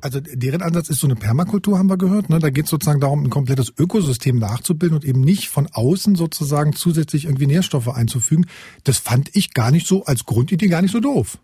[0.00, 2.30] Also deren Ansatz ist so eine Permakultur, haben wir gehört.
[2.30, 2.38] Ne?
[2.38, 6.74] Da geht es sozusagen darum, ein komplettes Ökosystem nachzubilden und eben nicht von außen sozusagen
[6.74, 8.46] zusätzlich irgendwie Nährstoffe einzufügen.
[8.84, 11.38] Das fand ich gar nicht so als Grundidee gar nicht so doof.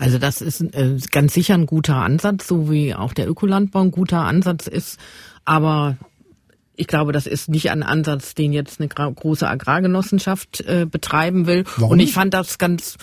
[0.00, 3.90] Also das ist äh, ganz sicher ein guter Ansatz, so wie auch der Ökolandbau ein
[3.90, 4.98] guter Ansatz ist.
[5.44, 5.98] Aber
[6.74, 11.64] ich glaube, das ist nicht ein Ansatz, den jetzt eine große Agrargenossenschaft äh, betreiben will.
[11.76, 11.92] Warum?
[11.92, 12.96] Und ich fand das ganz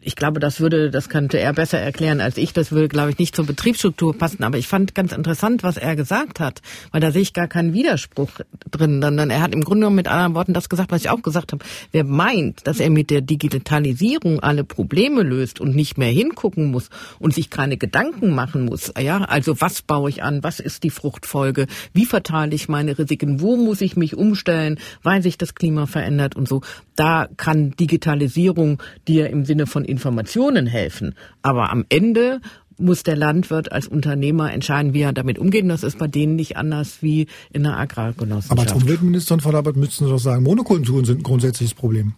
[0.00, 2.52] ich glaube, das würde, das könnte er besser erklären als ich.
[2.52, 4.42] Das würde, glaube ich, nicht zur Betriebsstruktur passen.
[4.44, 6.60] Aber ich fand ganz interessant, was er gesagt hat,
[6.92, 8.30] weil da sehe ich gar keinen Widerspruch
[8.70, 11.22] drin, sondern er hat im Grunde genommen mit anderen Worten das gesagt, was ich auch
[11.22, 11.64] gesagt habe.
[11.92, 16.90] Wer meint, dass er mit der Digitalisierung alle Probleme löst und nicht mehr hingucken muss
[17.18, 20.90] und sich keine Gedanken machen muss, ja, also was baue ich an, was ist die
[20.90, 25.86] Fruchtfolge, wie verteile ich meine Risiken, wo muss ich mich umstellen, weil sich das Klima
[25.86, 26.62] verändert und so,
[26.96, 31.14] da kann Digitalisierung dir im Sinne von Informationen helfen.
[31.42, 32.40] Aber am Ende
[32.78, 35.68] muss der Landwirt als Unternehmer entscheiden, wie er damit umgeht.
[35.68, 38.52] Das ist bei denen nicht anders wie in der Agrargenossenschaft.
[38.52, 42.14] Aber als Umweltministerin, Frau Labert, müssten Sie doch sagen, Monokulturen sind ein grundsätzliches Problem.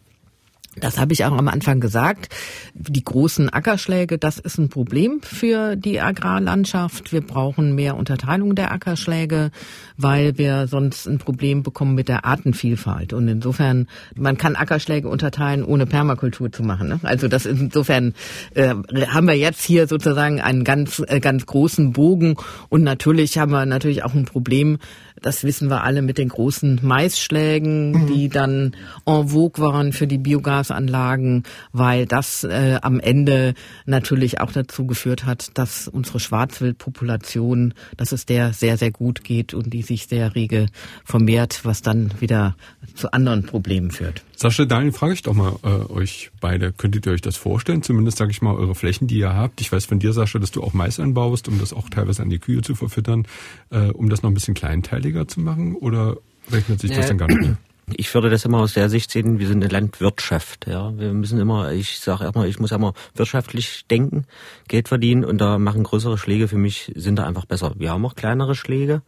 [0.80, 2.28] Das habe ich auch am Anfang gesagt.
[2.74, 7.12] Die großen Ackerschläge, das ist ein Problem für die Agrarlandschaft.
[7.12, 9.50] Wir brauchen mehr Unterteilung der Ackerschläge,
[9.96, 13.12] weil wir sonst ein Problem bekommen mit der Artenvielfalt.
[13.12, 16.88] Und insofern, man kann Ackerschläge unterteilen, ohne Permakultur zu machen.
[16.88, 17.00] Ne?
[17.02, 18.14] Also das ist insofern
[18.54, 18.74] äh,
[19.08, 22.36] haben wir jetzt hier sozusagen einen ganz äh, ganz großen Bogen.
[22.68, 24.78] Und natürlich haben wir natürlich auch ein Problem
[25.22, 28.06] das wissen wir alle mit den großen Maisschlägen, mhm.
[28.06, 33.54] die dann en vogue waren für die Biogasanlagen, weil das äh, am Ende
[33.86, 39.54] natürlich auch dazu geführt hat, dass unsere Schwarzwildpopulation, dass es der sehr, sehr gut geht
[39.54, 40.66] und die sich sehr rege
[41.04, 42.56] vermehrt, was dann wieder
[42.94, 44.22] zu anderen Problemen führt.
[44.42, 46.72] Sascha, Daniel, frage ich doch mal äh, euch beide.
[46.72, 47.82] Könntet ihr euch das vorstellen?
[47.82, 49.60] Zumindest sage ich mal eure Flächen, die ihr habt.
[49.60, 52.30] Ich weiß von dir, Sascha, dass du auch Mais anbaust, um das auch teilweise an
[52.30, 53.26] die Kühe zu verfüttern,
[53.68, 55.74] äh, um das noch ein bisschen kleinteiliger zu machen?
[55.74, 56.16] Oder
[56.50, 57.58] rechnet sich das dann gar nicht mehr?
[57.92, 60.66] Ich würde das immer aus der Sicht sehen, wir sind eine Landwirtschaft.
[60.66, 64.24] Ja, wir müssen immer, ich sage immer, ich muss immer wirtschaftlich denken,
[64.68, 67.74] Geld verdienen und da machen größere Schläge für mich sind da einfach besser.
[67.76, 69.02] Wir haben auch kleinere Schläge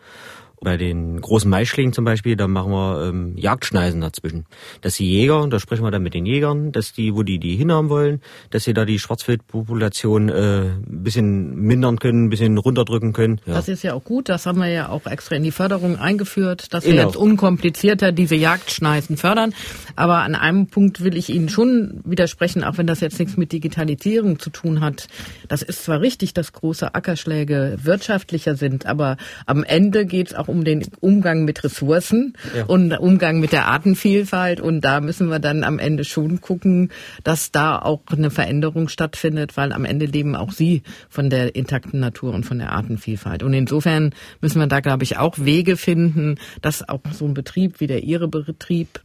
[0.62, 4.46] bei den großen Maisschlägen zum Beispiel, da machen wir ähm, Jagdschneisen dazwischen.
[4.80, 7.56] Dass die Jäger, da sprechen wir dann mit den Jägern, dass die, wo die die
[7.56, 13.12] hinhaben wollen, dass sie da die Schwarzwildpopulation äh, ein bisschen mindern können, ein bisschen runterdrücken
[13.12, 13.40] können.
[13.46, 13.54] Ja.
[13.54, 16.72] Das ist ja auch gut, das haben wir ja auch extra in die Förderung eingeführt,
[16.72, 17.06] dass wir genau.
[17.06, 19.54] jetzt unkomplizierter diese Jagdschneisen fördern.
[19.96, 23.52] Aber an einem Punkt will ich Ihnen schon widersprechen, auch wenn das jetzt nichts mit
[23.52, 25.08] Digitalisierung zu tun hat.
[25.48, 30.48] Das ist zwar richtig, dass große Ackerschläge wirtschaftlicher sind, aber am Ende geht es auch
[30.52, 32.64] um den Umgang mit Ressourcen ja.
[32.66, 34.60] und Umgang mit der Artenvielfalt.
[34.60, 36.90] Und da müssen wir dann am Ende schon gucken,
[37.24, 42.00] dass da auch eine Veränderung stattfindet, weil am Ende leben auch sie von der intakten
[42.00, 43.42] Natur und von der Artenvielfalt.
[43.42, 47.80] Und insofern müssen wir da, glaube ich, auch Wege finden, dass auch so ein Betrieb
[47.80, 49.00] wie der Ihre Betrieb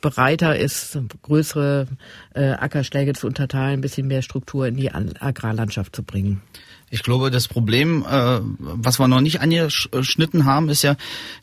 [0.00, 1.88] bereiter ist, größere
[2.34, 6.42] äh, Ackerschläge zu unterteilen, ein bisschen mehr Struktur in die Agrarlandschaft zu bringen.
[6.96, 10.96] Ich glaube, das Problem, äh, was wir noch nicht angeschnitten haben, ist ja,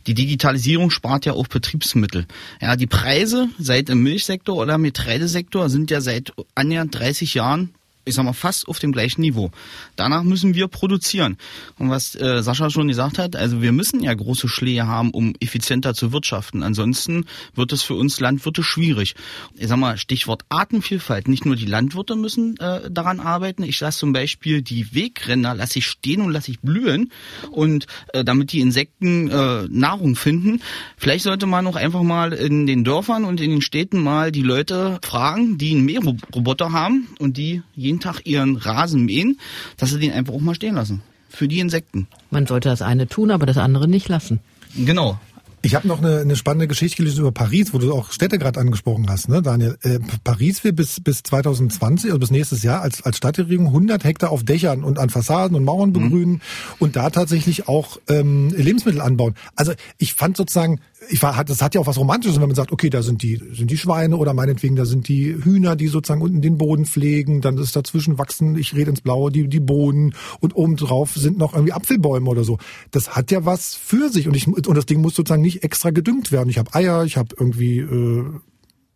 [0.07, 2.25] die Digitalisierung spart ja auch Betriebsmittel.
[2.59, 7.75] Ja, die Preise seit im Milchsektor oder im Getreidesektor sind ja seit annähernd 30 Jahren
[8.05, 9.51] ich sag mal, fast auf dem gleichen Niveau.
[9.95, 11.37] Danach müssen wir produzieren.
[11.77, 15.33] Und was äh, Sascha schon gesagt hat, also wir müssen ja große Schläge haben, um
[15.39, 16.63] effizienter zu wirtschaften.
[16.63, 17.25] Ansonsten
[17.55, 19.15] wird es für uns Landwirte schwierig.
[19.55, 21.27] Ich sag mal, Stichwort Artenvielfalt.
[21.27, 23.63] Nicht nur die Landwirte müssen äh, daran arbeiten.
[23.63, 27.11] Ich lasse zum Beispiel die Wegränder, lasse ich stehen und lasse ich blühen.
[27.51, 30.61] Und äh, damit die Insekten äh, Nahrung finden.
[30.97, 34.41] Vielleicht sollte man auch einfach mal in den Dörfern und in den Städten mal die
[34.41, 39.39] Leute fragen, die einen Mähroboter haben und die jeden jeden Tag ihren Rasen mähen,
[39.77, 41.01] dass sie den einfach auch mal stehen lassen.
[41.29, 42.07] Für die Insekten.
[42.31, 44.39] Man sollte das eine tun, aber das andere nicht lassen.
[44.75, 45.19] Genau.
[45.65, 48.59] Ich habe noch eine, eine spannende Geschichte gelesen über Paris, wo du auch Städte gerade
[48.59, 49.77] angesprochen hast, ne, Daniel.
[49.81, 54.31] Äh, Paris will bis bis 2020, also bis nächstes Jahr als als Stadtregierung 100 Hektar
[54.31, 56.41] auf Dächern und an Fassaden und Mauern begrünen mhm.
[56.79, 59.35] und da tatsächlich auch ähm, Lebensmittel anbauen.
[59.55, 62.71] Also ich fand sozusagen ich war, das hat ja auch was Romantisches, wenn man sagt,
[62.71, 66.21] okay, da sind die, sind die Schweine oder meinetwegen, da sind die Hühner, die sozusagen
[66.21, 70.15] unten den Boden pflegen, dann ist dazwischen wachsen, ich rede ins Blaue, die, die Bohnen
[70.39, 72.57] und obendrauf sind noch irgendwie Apfelbäume oder so.
[72.91, 75.91] Das hat ja was für sich und ich, und das Ding muss sozusagen nicht extra
[75.91, 76.49] gedüngt werden.
[76.49, 78.25] Ich habe Eier, ich habe irgendwie äh,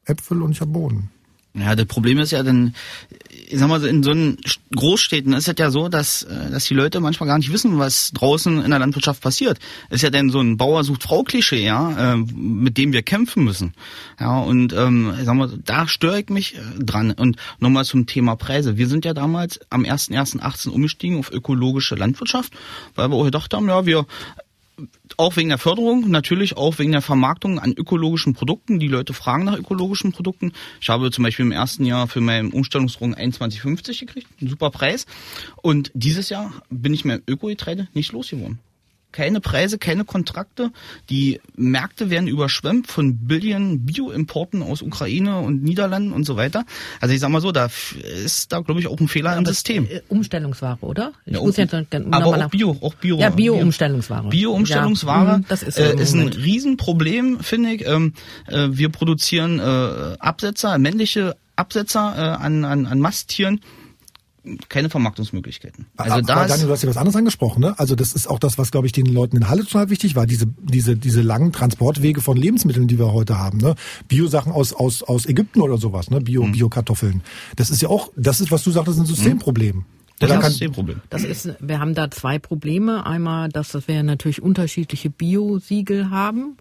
[0.06, 1.10] Äpfel und ich habe Bohnen.
[1.60, 2.76] Ja, das Problem ist ja dann,
[3.30, 4.38] ich sag mal, in so einen
[4.76, 8.12] Großstädten ist es ja so, dass, äh, dass die Leute manchmal gar nicht wissen, was
[8.12, 9.58] draußen in der Landwirtschaft passiert.
[9.90, 13.44] Ist ja denn so ein Bauer sucht Frau Klischee, ja, äh, mit dem wir kämpfen
[13.44, 13.74] müssen.
[14.20, 17.12] Ja, und ähm, ich sag mal, da störe ich mich äh, dran.
[17.12, 18.78] Und nochmal zum Thema Preise.
[18.78, 22.54] Wir sind ja damals am 1.1.18 umgestiegen auf ökologische Landwirtschaft,
[22.94, 24.06] weil wir auch gedacht haben, ja, wir
[25.18, 28.80] auch wegen der Förderung, natürlich auch wegen der Vermarktung an ökologischen Produkten.
[28.80, 30.54] Die Leute fragen nach ökologischen Produkten.
[30.80, 35.06] Ich habe zum Beispiel im ersten Jahr für meinen Umstellungsdrogen 21,50 gekriegt, ein super Preis.
[35.62, 38.60] Und dieses Jahr bin ich mir Öko-Getreide nicht losgeworden
[39.12, 40.72] keine Preise, keine Kontrakte.
[41.10, 46.66] Die Märkte werden überschwemmt von Billion Bio-Importen aus Ukraine und Niederlanden und so weiter.
[47.00, 47.70] Also ich sag mal so, da
[48.24, 49.86] ist da glaube ich auch ein Fehler ja, im System.
[49.86, 51.14] Äh, Umstellungsware, oder?
[51.26, 53.18] Ich ja, muss jetzt aber auch Bio, auch Bio.
[53.18, 54.30] Ja, Bio-Umstellungsware.
[54.30, 57.88] Bio-Umstellungsware ja, das ist, äh, ist ein Riesenproblem, finde ich.
[57.88, 58.14] Ähm,
[58.48, 63.62] äh, wir produzieren äh, Absetzer, männliche Absetzer äh, an, an, an Masttieren
[64.70, 65.86] keine Vermarktungsmöglichkeiten.
[65.98, 67.78] Also da Daniel, du hast ja was anderes angesprochen, ne?
[67.80, 70.26] Also das ist auch das, was glaube ich den Leuten in Halle total wichtig war,
[70.26, 73.76] diese diese diese langen Transportwege von Lebensmitteln, die wir heute haben, ne?
[74.08, 76.22] Biosachen aus aus aus Ägypten oder sowas, ne?
[76.22, 76.54] Bio mhm.
[76.54, 77.22] Biokartoffeln.
[77.56, 79.78] Das ist ja auch, das ist was du sagst, das ist ein Systemproblem.
[79.78, 79.86] Mhm.
[80.20, 81.02] Das Oder ist das Problem.
[81.12, 83.06] Das ist, wir haben da zwei Probleme.
[83.06, 86.58] Einmal, dass wir natürlich unterschiedliche Biosiegel haben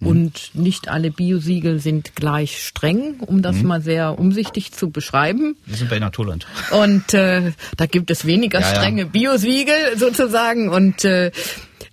[0.00, 0.06] mhm.
[0.06, 3.68] und nicht alle Biosiegel sind gleich streng, um das mhm.
[3.68, 5.56] mal sehr umsichtig zu beschreiben.
[5.66, 6.48] Wir sind bei Naturland.
[6.72, 9.08] Und äh, da gibt es weniger ja, strenge ja.
[9.08, 11.30] Biosiegel sozusagen und äh,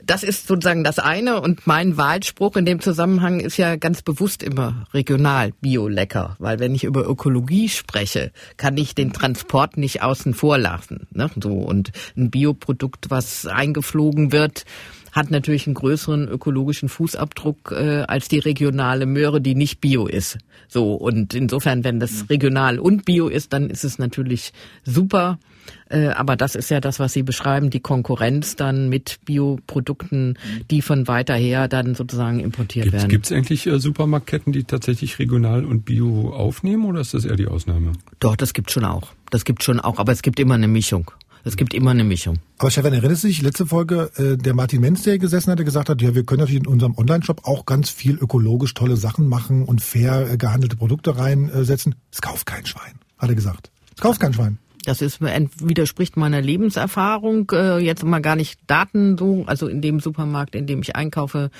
[0.06, 4.44] das ist sozusagen das eine und mein Wahlspruch in dem Zusammenhang ist ja ganz bewusst
[4.44, 10.02] immer regional, bio, lecker, weil wenn ich über Ökologie spreche, kann ich den Transport nicht
[10.02, 11.08] außen vor lassen.
[11.12, 11.30] Ne?
[11.42, 14.66] So und ein Bioprodukt, was eingeflogen wird,
[15.14, 20.40] hat natürlich einen größeren ökologischen Fußabdruck äh, als die regionale Möhre, die nicht bio ist.
[20.68, 24.54] So und insofern, wenn das regional und bio ist, dann ist es natürlich
[24.84, 25.38] super.
[25.90, 30.38] Äh, aber das ist ja das, was Sie beschreiben, die Konkurrenz dann mit Bioprodukten,
[30.72, 33.10] die von weiter her dann sozusagen importiert gibt's, werden.
[33.10, 37.36] Gibt es eigentlich äh, Supermarktketten, die tatsächlich regional und bio aufnehmen oder ist das eher
[37.36, 37.94] die Ausnahme?
[38.20, 39.10] Doch, das gibt schon auch.
[39.30, 41.12] Das gibt schon auch, aber es gibt immer eine Mischung.
[41.46, 42.40] Es gibt immer eine Mischung.
[42.58, 45.66] Aber Stefan, erinnerst du dich, letzte Folge, äh, der Martin Menz, der gesessen hat, der
[45.66, 49.28] gesagt hat, ja, wir können natürlich in unserem Online-Shop auch ganz viel ökologisch tolle Sachen
[49.28, 51.96] machen und fair äh, gehandelte Produkte reinsetzen.
[52.12, 53.72] Es kauft kein Schwein, hat er gesagt.
[53.94, 54.58] Es kauft kein Schwein.
[54.86, 57.50] Das ist widerspricht meiner Lebenserfahrung.
[57.52, 61.52] Äh, jetzt mal gar nicht Daten so, also in dem Supermarkt, in dem ich einkaufe,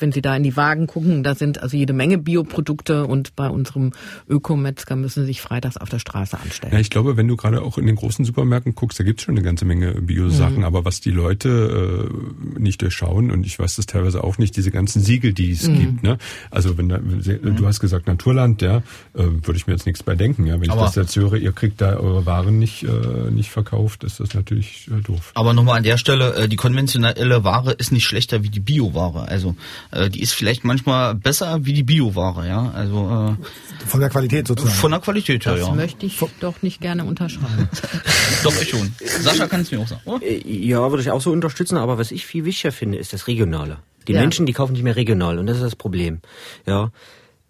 [0.00, 3.48] wenn Sie da in die Wagen gucken, da sind also jede Menge Bioprodukte und bei
[3.48, 3.92] unserem
[4.28, 6.72] Ökometzger müssen Sie sich freitags auf der Straße anstellen.
[6.72, 9.34] Ja, ich glaube, wenn du gerade auch in den großen Supermärkten guckst, da gibt's schon
[9.34, 10.64] eine ganze Menge Biosachen, mhm.
[10.64, 14.70] aber was die Leute äh, nicht durchschauen, und ich weiß das teilweise auch nicht, diese
[14.70, 15.78] ganzen Siegel, die es mhm.
[15.78, 16.02] gibt.
[16.02, 16.18] Ne?
[16.50, 18.82] Also wenn da, du hast gesagt Naturland, ja, äh,
[19.14, 20.46] würde ich mir jetzt nichts bei denken.
[20.46, 23.50] Ja, wenn aber ich das jetzt höre, ihr kriegt da eure Waren nicht, äh, nicht
[23.50, 25.32] verkauft, ist das natürlich äh, doof.
[25.34, 29.28] Aber nochmal an der Stelle, äh, die konventionelle Ware ist nicht schlechter wie die Bioware.
[29.28, 29.56] Also
[29.92, 32.70] äh, die ist vielleicht manchmal besser wie die Bioware, ja.
[32.70, 34.74] Also äh, von der Qualität sozusagen.
[34.74, 35.68] Von der Qualität her, das ja.
[35.68, 37.68] Das möchte ich doch nicht gerne unterschreiben.
[38.44, 38.94] doch ich schon.
[38.98, 40.02] Sascha kann es mir auch sagen.
[40.04, 40.24] Oder?
[40.24, 41.76] Äh, ja, würde ich auch so unterstützen.
[41.76, 43.78] Aber was ich viel wichtiger finde, ist das Regionale.
[44.06, 44.20] Die ja.
[44.20, 46.20] Menschen, die kaufen nicht mehr regional und das ist das Problem.
[46.66, 46.90] Ja,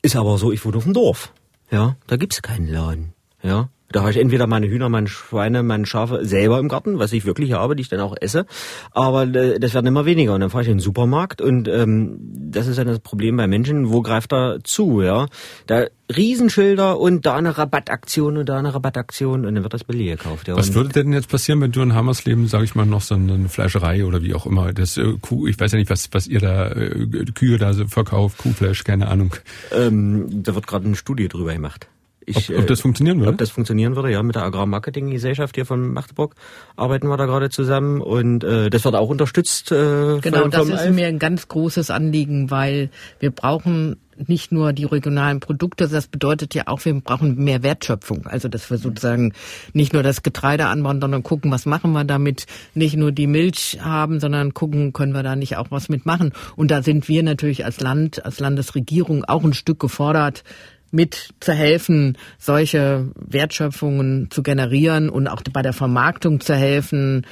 [0.03, 0.53] ist aber so.
[0.53, 1.33] Ich wohne auf dem Dorf.
[1.71, 3.13] Ja, da gibt's keinen Laden.
[3.43, 7.13] Ja, da habe ich entweder meine Hühner, meine Schweine, meine Schafe selber im Garten, was
[7.13, 8.47] ich wirklich habe, die ich dann auch esse.
[8.93, 10.35] Aber äh, das werden immer weniger.
[10.35, 13.47] Und dann fahre ich in den Supermarkt und ähm, das ist dann das Problem bei
[13.47, 13.91] Menschen.
[13.91, 15.03] Wo greift er zu?
[15.03, 15.27] Ja,
[15.67, 20.07] da Riesenschilder und da eine Rabattaktion und da eine Rabattaktion und dann wird das billig
[20.07, 20.49] gekauft.
[20.49, 20.57] Ja.
[20.57, 23.49] Was würde denn jetzt passieren, wenn du in Hammersleben, sage ich mal, noch so eine
[23.49, 26.41] Fleischerei oder wie auch immer, das äh, Kuh, ich weiß ja nicht, was was ihr
[26.41, 29.35] da äh, Kühe da so verkauft, Kuhfleisch, keine Ahnung.
[29.73, 31.89] Ähm, da wird gerade eine Studie drüber gemacht.
[32.27, 33.33] Ich, ob, ob, das funktionieren würde?
[33.33, 34.23] Ob das funktionieren würde, ja.
[34.23, 36.35] Mit der Agrarmarketinggesellschaft hier von Magdeburg
[36.77, 39.73] arbeiten wir da gerade zusammen und äh, das wird auch unterstützt.
[39.73, 42.91] Äh, genau, das ist mir ein ganz großes Anliegen, weil
[43.21, 43.97] wir brauchen
[44.29, 48.27] nicht nur die regionalen Produkte, das bedeutet ja auch, wir brauchen mehr Wertschöpfung.
[48.27, 49.33] Also dass wir sozusagen
[49.73, 53.79] nicht nur das Getreide anbauen, sondern gucken, was machen wir damit, nicht nur die Milch
[53.81, 56.33] haben, sondern gucken, können wir da nicht auch was mitmachen.
[56.57, 60.45] Und da sind wir natürlich als Land, als Landesregierung auch ein Stück gefordert,
[60.91, 67.27] mit zu helfen, solche Wertschöpfungen zu generieren und auch bei der Vermarktung zu helfen,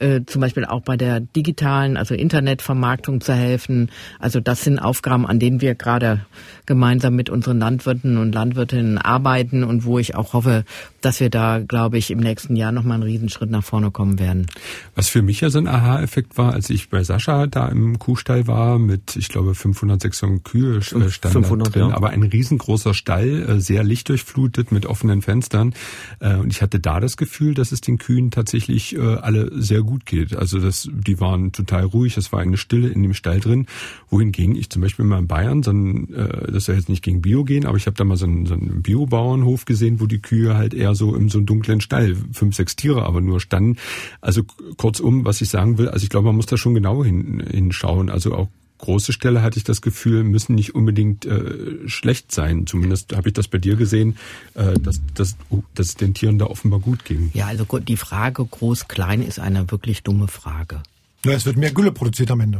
[0.00, 3.90] äh, zum Beispiel auch bei der digitalen, also Internetvermarktung zu helfen.
[4.18, 6.26] Also das sind Aufgaben, an denen wir gerade
[6.66, 10.64] gemeinsam mit unseren Landwirten und Landwirtinnen arbeiten und wo ich auch hoffe,
[11.00, 14.46] dass wir da, glaube ich, im nächsten Jahr nochmal einen Riesenschritt nach vorne kommen werden.
[14.94, 18.46] Was für mich ja so ein Aha-Effekt war, als ich bei Sascha da im Kuhstall
[18.46, 21.94] war mit, ich glaube, 500, 600 Kühe äh, standen 500, drin, ja.
[21.94, 25.74] aber ein riesengroßer Stall, äh, sehr lichtdurchflutet mit offenen Fenstern.
[26.20, 30.34] Und ich hatte da das Gefühl, dass es den Kühen tatsächlich alle sehr gut geht.
[30.34, 33.66] Also das, die waren total ruhig, es war eine Stille in dem Stall drin.
[34.10, 37.22] Wohingegen ich zum Beispiel mal in Bayern, so ein, äh, das soll jetzt nicht gegen
[37.22, 40.20] Bio gehen, aber ich habe da mal so einen, so einen Biobauernhof gesehen, wo die
[40.20, 43.76] Kühe halt eher so in so einem dunklen Stall, fünf, sechs Tiere aber nur standen.
[44.20, 44.42] Also
[44.76, 48.10] kurzum, was ich sagen will, also ich glaube, man muss da schon genau hin, hinschauen.
[48.10, 48.48] Also auch
[48.84, 52.66] große Ställe, hatte ich das Gefühl, müssen nicht unbedingt äh, schlecht sein.
[52.66, 54.16] Zumindest habe ich das bei dir gesehen,
[54.54, 55.36] äh, dass, dass,
[55.74, 57.30] dass es den Tieren da offenbar gut ging.
[57.32, 60.82] Ja, also die Frage groß-klein ist eine wirklich dumme Frage.
[61.24, 62.58] Ja, es wird mehr Gülle produziert am Ende.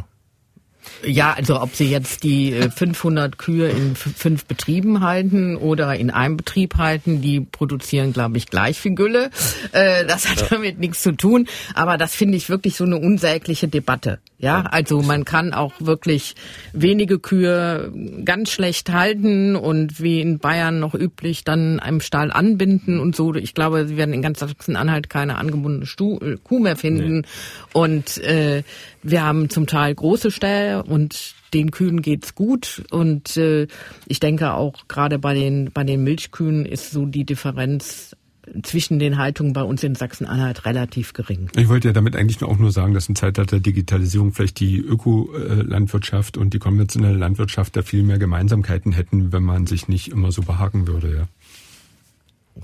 [1.05, 6.11] Ja, also ob Sie jetzt die 500 äh, Kühe in fünf Betrieben halten oder in
[6.11, 9.31] einem Betrieb halten, die produzieren, glaube ich, gleich viel Gülle.
[9.73, 11.47] Äh, das hat damit nichts zu tun.
[11.75, 14.21] Aber das finde ich wirklich so eine unsägliche Debatte.
[14.45, 16.35] Ja, also man kann auch wirklich
[16.75, 17.91] wenige Kühe
[18.27, 23.35] ganz schlecht halten und wie in Bayern noch üblich dann einem Stall anbinden und so.
[23.35, 27.21] Ich glaube, sie werden in ganz Sachsen-Anhalt keine angebundene Stu Kuh mehr finden.
[27.21, 27.27] Nee.
[27.73, 28.65] Und äh,
[29.03, 33.67] wir haben zum Teil große Ställe und den Kühen geht's gut und äh,
[34.07, 38.15] ich denke auch gerade bei den bei den Milchkühen ist so die Differenz
[38.63, 41.51] zwischen den Haltungen bei uns in Sachsen-Anhalt relativ gering.
[41.57, 44.79] Ich wollte ja damit eigentlich auch nur sagen, dass im Zeitalter der Digitalisierung vielleicht die
[44.79, 50.33] Ökolandwirtschaft und die konventionelle Landwirtschaft da viel mehr Gemeinsamkeiten hätten, wenn man sich nicht immer
[50.33, 51.29] so behaken würde, ja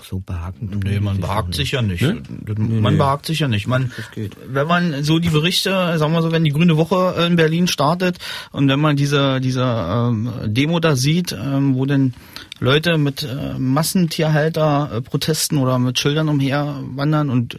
[0.02, 0.80] so behaken.
[0.84, 2.02] Nee, man behagt sich ja nicht.
[2.02, 2.22] Ne?
[2.46, 3.66] Man nee, behagt sich ja nicht.
[3.66, 3.90] Man,
[4.46, 8.18] wenn man so die Berichte, sagen wir so, wenn die Grüne Woche in Berlin startet
[8.52, 12.14] und wenn man diese, diese ähm, Demo da sieht, ähm, wo denn
[12.61, 17.58] Leute mit äh, Massentierhalter-Protesten oder mit Schildern umherwandern und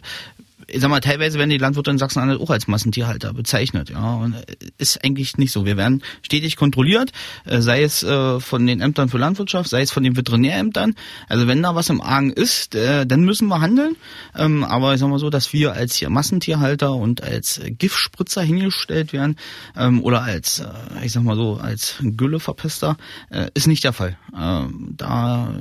[0.72, 4.34] ich sag mal, teilweise werden die Landwirte in Sachsen-Anhalt auch als Massentierhalter bezeichnet, ja, und
[4.34, 5.66] äh, ist eigentlich nicht so.
[5.66, 7.12] Wir werden stetig kontrolliert,
[7.44, 10.94] äh, sei es äh, von den Ämtern für Landwirtschaft, sei es von den Veterinärämtern.
[11.28, 13.96] Also wenn da was im Argen ist, dann müssen wir handeln.
[14.34, 19.12] Ähm, aber ich sag mal so, dass wir als hier Massentierhalter und als Giftspritzer hingestellt
[19.12, 19.36] werden
[19.76, 20.62] ähm, oder als,
[21.04, 22.96] ich sag mal so, als Gülleverpester,
[23.54, 24.16] ist nicht der Fall.
[24.38, 25.52] Ähm, da,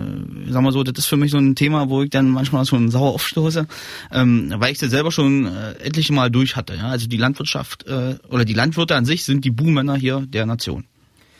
[0.47, 2.88] sag mal so, das ist für mich so ein Thema, wo ich dann manchmal so
[2.89, 3.68] sauer aufstoße,
[4.09, 6.76] weil ich das selber schon äh, etliche Mal durch hatte.
[6.76, 6.89] Ja?
[6.89, 10.86] Also die Landwirtschaft äh, oder die Landwirte an sich sind die Buhmänner hier der Nation.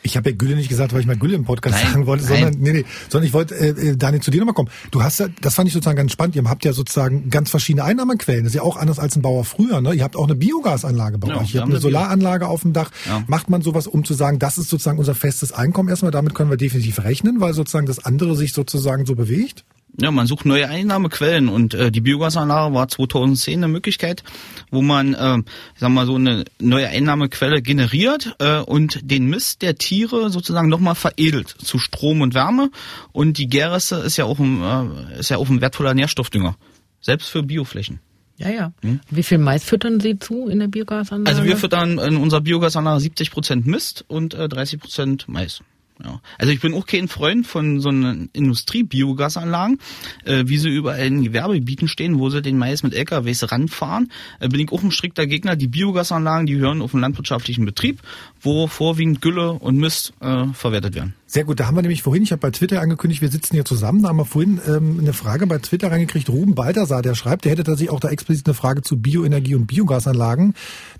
[0.04, 2.24] Ich habe ja Gülle nicht gesagt, weil ich mal Gülle im Podcast nein, sagen wollte,
[2.24, 4.68] sondern nee, nee, sondern ich wollte äh, äh, Daniel zu dir nochmal kommen.
[4.90, 6.34] Du hast ja, das fand ich sozusagen ganz spannend.
[6.34, 8.42] Ihr habt ja sozusagen ganz verschiedene Einnahmequellen.
[8.42, 9.80] Das ist ja auch anders als ein Bauer früher.
[9.80, 9.94] Ne?
[9.94, 11.54] Ihr habt auch eine Biogasanlage bei ja, euch.
[11.54, 12.90] Ihr habt eine Solaranlage auf dem Dach.
[13.06, 13.22] Ja.
[13.28, 16.10] Macht man sowas, um zu sagen, das ist sozusagen unser festes Einkommen erstmal.
[16.10, 19.64] Damit können wir definitiv rechnen, weil sozusagen das andere sich sozusagen so bewegt.
[20.00, 24.22] Ja, man sucht neue Einnahmequellen und äh, die Biogasanlage war 2010 eine Möglichkeit,
[24.70, 25.44] wo man, äh, sagen
[25.80, 30.94] wir mal so, eine neue Einnahmequelle generiert äh, und den Mist der Tiere sozusagen nochmal
[30.94, 32.70] veredelt zu Strom und Wärme.
[33.12, 36.56] Und die Gärreste ist ja auch ein, äh, ist ja auch ein wertvoller Nährstoffdünger,
[37.02, 38.00] selbst für Bioflächen.
[38.38, 38.72] Ja, ja.
[38.80, 39.00] Hm?
[39.10, 41.28] Wie viel Mais füttern Sie zu in der Biogasanlage?
[41.28, 45.60] Also wir füttern in unserer Biogasanlage 70 Prozent Mist und äh, 30 Prozent Mais.
[46.04, 46.20] Ja.
[46.38, 49.78] Also ich bin auch kein Freund von so einen Industriebiogasanlagen,
[50.24, 54.10] äh, wie sie überall in Gewerbegebieten stehen, wo sie den Mais mit LKWs ranfahren.
[54.40, 55.56] Äh, bin ich auch ein strikter Gegner.
[55.56, 58.00] Die Biogasanlagen, die hören auf einen landwirtschaftlichen Betrieb,
[58.40, 61.14] wo vorwiegend Gülle und Mist äh, verwertet werden.
[61.32, 63.64] Sehr gut, da haben wir nämlich vorhin, ich habe bei Twitter angekündigt, wir sitzen hier
[63.64, 67.46] zusammen, da haben wir vorhin ähm, eine Frage bei Twitter reingekriegt, Ruben Balthasar, der schreibt,
[67.46, 70.52] der hätte tatsächlich auch da explizit eine Frage zu Bioenergie und Biogasanlagen,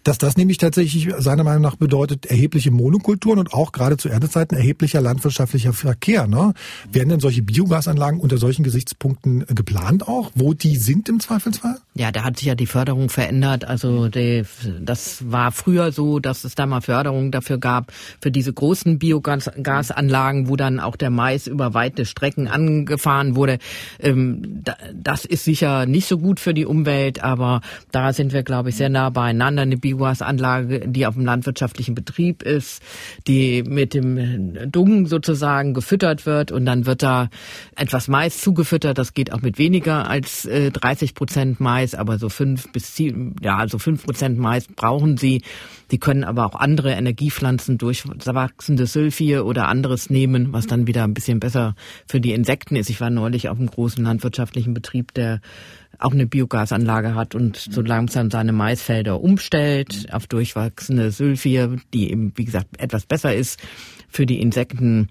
[0.04, 4.56] dass das nämlich tatsächlich seiner Meinung nach bedeutet, erhebliche Monokulturen und auch gerade zu Erdezeiten
[4.56, 6.26] erheblicher landwirtschaftlicher Verkehr.
[6.26, 6.54] Ne?
[6.90, 11.78] Werden denn solche Biogasanlagen unter solchen Gesichtspunkten geplant auch, wo die sind im Zweifelsfall?
[11.94, 13.64] Ja, da hat sich ja die Förderung verändert.
[13.64, 14.44] Also die,
[14.80, 20.48] das war früher so, dass es da mal Förderung dafür gab, für diese großen Biogasanlagen,
[20.48, 23.58] wo dann auch der Mais über weite Strecken angefahren wurde.
[24.00, 24.62] Ähm,
[24.94, 28.76] das ist sicher nicht so gut für die Umwelt, aber da sind wir, glaube ich,
[28.76, 29.62] sehr nah beieinander.
[29.62, 32.82] Eine Biogasanlage, die auf dem landwirtschaftlichen Betrieb ist,
[33.26, 37.28] die mit dem Dung sozusagen gefüttert wird und dann wird da
[37.76, 38.98] etwas Mais zugefüttert.
[38.98, 43.36] Das geht auch mit weniger als äh, 30 Prozent Mais, aber so fünf bis sieben,
[43.42, 45.42] ja, also fünf Prozent Mais brauchen sie.
[45.90, 51.04] Die können aber auch andere Energiepflanzen durch wachsende Sylphie oder anderes nehmen, was dann wieder
[51.04, 51.74] ein bisschen besser
[52.06, 52.88] für die Insekten ist.
[52.88, 55.40] Ich war neulich auf einem großen landwirtschaftlichen Betrieb, der
[55.98, 62.32] auch eine Biogasanlage hat und so langsam seine Maisfelder umstellt auf durchwachsende Sylphie, die eben,
[62.36, 63.60] wie gesagt, etwas besser ist
[64.12, 65.08] für die Insekten.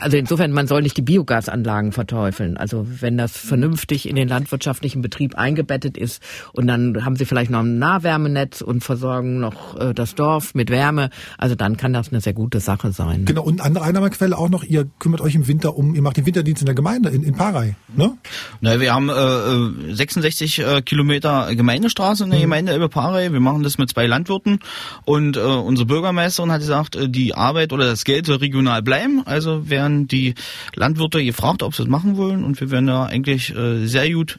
[0.00, 2.56] Also insofern, man soll nicht die Biogasanlagen verteufeln.
[2.56, 6.22] Also wenn das vernünftig in den landwirtschaftlichen Betrieb eingebettet ist
[6.52, 10.70] und dann haben sie vielleicht noch ein Nahwärmenetz und versorgen noch äh, das Dorf mit
[10.70, 13.24] Wärme, also dann kann das eine sehr gute Sache sein.
[13.24, 16.26] Genau, und andere Einnahmequelle auch noch, ihr kümmert euch im Winter um, ihr macht den
[16.26, 18.16] Winterdienst in der Gemeinde, in, in Parei, ne?
[18.60, 22.44] Na, wir haben äh, 66 äh, Kilometer Gemeindestraße in der mhm.
[22.44, 23.32] Gemeinde Elbe Parei.
[23.32, 24.60] Wir machen das mit zwei Landwirten
[25.04, 29.22] und äh, unsere Bürgermeisterin hat gesagt, äh, die Arbeit oder das Geld soll regional bleiben.
[29.26, 30.34] Also werden die
[30.74, 34.38] Landwirte gefragt, ob sie das machen wollen und wir werden da eigentlich äh, sehr gut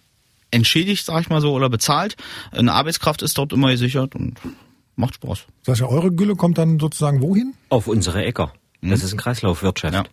[0.51, 2.15] entschädigt, sag ich mal so, oder bezahlt.
[2.51, 4.35] Eine Arbeitskraft ist dort immer gesichert und
[4.95, 5.45] macht Spaß.
[5.63, 7.53] Sascha, eure Gülle kommt dann sozusagen wohin?
[7.69, 8.53] Auf unsere Äcker.
[8.81, 9.05] Das mhm.
[9.05, 9.93] ist eine Kreislaufwirtschaft.
[9.93, 10.03] Ja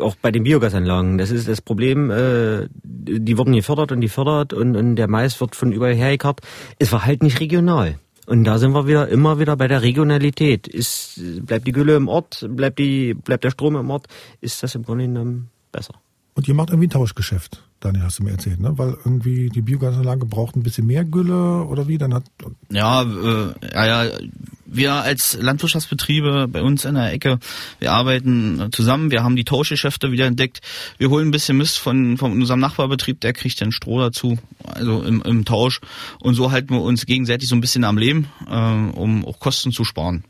[0.00, 1.18] auch bei den Biogasanlagen.
[1.18, 5.40] Das ist das Problem, äh, die wurden gefördert und die fördert und, und der Mais
[5.40, 6.40] wird von überall hergekarrt.
[6.78, 7.98] Es war halt nicht regional.
[8.26, 10.68] Und da sind wir wieder immer wieder bei der Regionalität.
[10.68, 14.06] Ist, bleibt die Gülle im Ort, bleibt, die, bleibt der Strom im Ort,
[14.42, 15.94] ist das im Grunde genommen besser.
[16.34, 18.76] Und ihr macht irgendwie ein Tauschgeschäft, Daniel, hast du mir erzählt, ne?
[18.76, 21.96] Weil irgendwie die Biogasanlage braucht ein bisschen mehr Gülle oder wie?
[21.96, 22.24] Dann hat
[22.70, 24.18] ja, äh, ja, ja,
[24.66, 27.38] wir als Landwirtschaftsbetriebe bei uns in der Ecke,
[27.78, 30.60] wir arbeiten zusammen, wir haben die Tauschgeschäfte wieder entdeckt.
[30.98, 35.02] Wir holen ein bisschen Mist von, von unserem Nachbarbetrieb, der kriegt dann Stroh dazu, also
[35.02, 35.80] im, im Tausch.
[36.20, 39.72] Und so halten wir uns gegenseitig so ein bisschen am Leben, äh, um auch Kosten
[39.72, 40.24] zu sparen.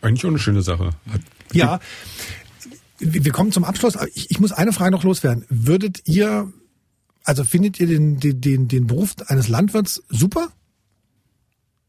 [0.00, 0.90] Eigentlich auch eine schöne Sache.
[1.10, 1.20] Hat
[1.52, 1.80] ja,
[2.98, 3.96] wir kommen zum Abschluss.
[4.14, 5.44] Ich, ich muss eine Frage noch loswerden.
[5.48, 6.52] Würdet ihr,
[7.24, 10.48] also findet ihr den, den, den, den Beruf eines Landwirts super?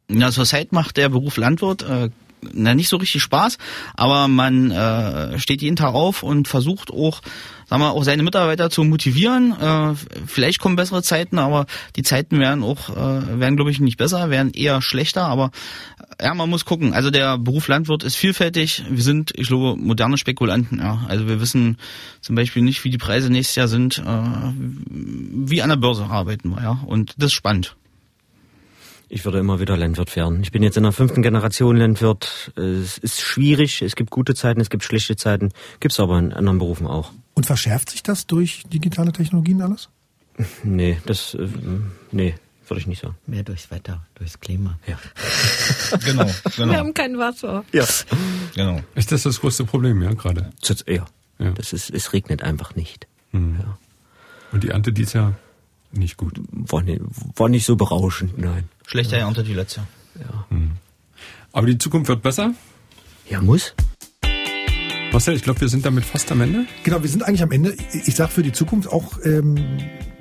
[0.09, 2.09] Ja, zurzeit macht der Beruf Landwirt äh,
[2.53, 3.57] na, nicht so richtig Spaß,
[3.95, 7.21] aber man äh, steht jeden Tag auf und versucht auch,
[7.67, 9.53] sagen wir, auch seine Mitarbeiter zu motivieren.
[9.59, 11.65] Äh, vielleicht kommen bessere Zeiten, aber
[11.95, 15.51] die Zeiten werden auch, äh, werden glaube ich nicht besser, werden eher schlechter, aber
[16.21, 16.93] ja, man muss gucken.
[16.93, 18.83] Also der Beruf Landwirt ist vielfältig.
[18.89, 20.79] Wir sind, ich glaube, moderne Spekulanten.
[20.79, 21.05] Ja.
[21.07, 21.77] Also wir wissen
[22.21, 23.97] zum Beispiel nicht, wie die Preise nächstes Jahr sind.
[23.97, 24.53] Äh,
[24.87, 26.79] wie an der Börse arbeiten wir, ja.
[26.85, 27.75] Und das ist spannend.
[29.07, 30.41] Ich würde immer wieder Landwirt werden.
[30.41, 32.51] Ich bin jetzt in der fünften Generation Landwirt.
[32.55, 36.33] Es ist schwierig, es gibt gute Zeiten, es gibt schlechte Zeiten, gibt es aber in
[36.33, 37.11] anderen Berufen auch.
[37.35, 39.89] Und verschärft sich das durch digitale Technologien alles?
[40.63, 41.47] Nee, das, äh,
[42.11, 42.35] nee,
[42.67, 43.15] würde ich nicht sagen.
[43.27, 44.79] Mehr durchs Wetter, durchs Klima.
[44.87, 44.97] Ja.
[46.05, 46.71] genau, genau.
[46.71, 47.63] Wir haben kein Wasser.
[47.71, 47.85] Ja.
[48.55, 48.81] Genau.
[48.95, 50.51] Ist das das größte Problem, ja, gerade?
[50.87, 51.05] Ja.
[51.39, 51.51] ja.
[51.51, 53.07] Das ist, es regnet einfach nicht.
[53.31, 53.57] Mhm.
[53.59, 53.77] Ja.
[54.51, 55.35] Und die Ernte dieses Jahr
[55.91, 56.39] nicht gut?
[56.51, 57.01] War nicht,
[57.35, 58.69] war nicht so berauschend, nein.
[58.87, 59.81] Schlechter Ernte die letzte.
[60.19, 60.45] Ja.
[60.49, 60.71] Mhm.
[61.51, 62.53] Aber die Zukunft wird besser?
[63.29, 63.73] Ja, muss.
[65.11, 66.65] Marcel, ich glaube, wir sind damit fast am Ende.
[66.83, 67.75] Genau, wir sind eigentlich am Ende.
[67.93, 69.55] Ich sage für die Zukunft auch ähm,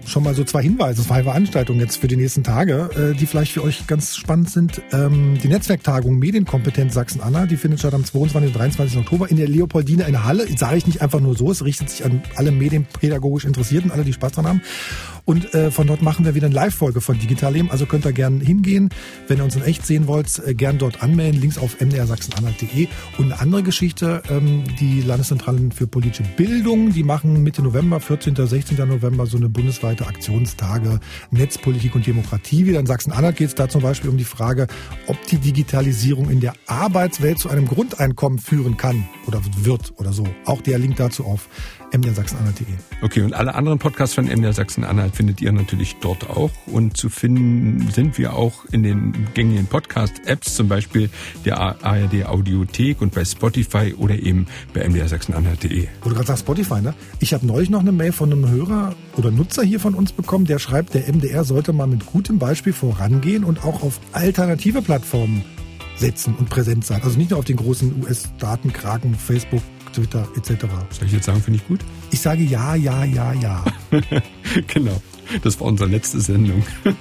[0.07, 3.53] schon mal so zwei Hinweise, zwei Veranstaltungen jetzt für die nächsten Tage, äh, die vielleicht
[3.53, 4.83] für euch ganz spannend sind.
[4.93, 8.55] Ähm, die Netzwerktagung Medienkompetenz Sachsen-Anhalt, die findet statt am 22.
[8.55, 8.99] und 23.
[8.99, 10.47] Oktober in der Leopoldine in Halle.
[10.57, 14.13] Sage ich nicht einfach nur so, es richtet sich an alle medienpädagogisch Interessierten, alle, die
[14.13, 14.63] Spaß dran haben.
[15.25, 17.71] Und äh, von dort machen wir wieder eine Live-Folge von Digital Leben.
[17.71, 18.91] Also könnt ihr gerne hingehen.
[19.27, 21.41] Wenn ihr uns in echt sehen wollt, äh, gern dort anmelden.
[21.41, 22.89] Links auf mdrsachsenanhalt.de.
[23.19, 28.35] Und eine andere Geschichte, ähm, die Landeszentralen für politische Bildung, die machen Mitte November, 14.
[28.35, 28.77] 16.
[28.87, 31.01] November so eine bundesweite Aktionstage
[31.31, 32.67] Netzpolitik und Demokratie.
[32.67, 34.67] Wieder in Sachsen-Anhalt geht es da zum Beispiel um die Frage,
[35.07, 40.27] ob die Digitalisierung in der Arbeitswelt zu einem Grundeinkommen führen kann oder wird oder so.
[40.45, 41.49] Auch der Link dazu auf
[41.99, 42.67] mdrsachsenanhalt.de.
[43.03, 46.51] Okay, und alle anderen Podcasts von MDR Sachsen-Anhalt findet ihr natürlich dort auch.
[46.67, 51.11] Und zu finden sind wir auch in den gängigen Podcast-Apps, zum Beispiel
[51.45, 55.89] der ARD Audiothek und bei Spotify oder eben bei MDR Sachsen-Anhalt.de.
[56.03, 56.95] Wo du gerade sagst Spotify, ne?
[57.21, 60.47] Ich habe neulich noch eine Mail von einem Hörer oder Nutzer hier von uns bekommen,
[60.47, 65.45] der schreibt, der MDR sollte mal mit gutem Beispiel vorangehen und auch auf alternative Plattformen
[65.97, 67.03] setzen und präsent sein.
[67.03, 69.63] Also nicht nur auf den großen US-Datenkraken, Facebook,
[69.95, 70.67] Twitter etc.
[70.91, 71.81] Soll ich jetzt sagen, finde ich gut?
[72.11, 73.65] Ich sage ja, ja, ja, ja.
[74.67, 75.01] genau.
[75.43, 76.63] Das war unsere letzte Sendung.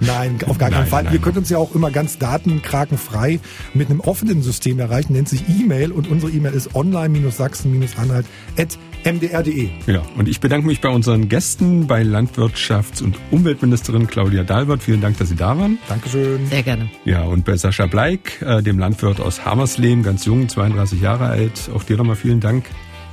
[0.00, 1.04] Nein, auf gar keinen nein, Fall.
[1.04, 3.38] Nein, Ihr könnt uns ja auch immer ganz datenkrakenfrei
[3.74, 9.68] mit einem offenen System erreichen, nennt sich E-Mail und unsere E-Mail ist online-sachsen-anhalt.mdr.de.
[9.86, 14.82] Ja, und ich bedanke mich bei unseren Gästen, bei Landwirtschafts- und Umweltministerin Claudia Dalbert.
[14.82, 15.78] Vielen Dank, dass Sie da waren.
[15.88, 16.46] Dankeschön.
[16.46, 16.90] Sehr gerne.
[17.04, 21.70] Ja, und bei Sascha Bleik, äh, dem Landwirt aus Hammersleben, ganz jung, 32 Jahre alt.
[21.74, 22.64] Auch dir nochmal vielen Dank.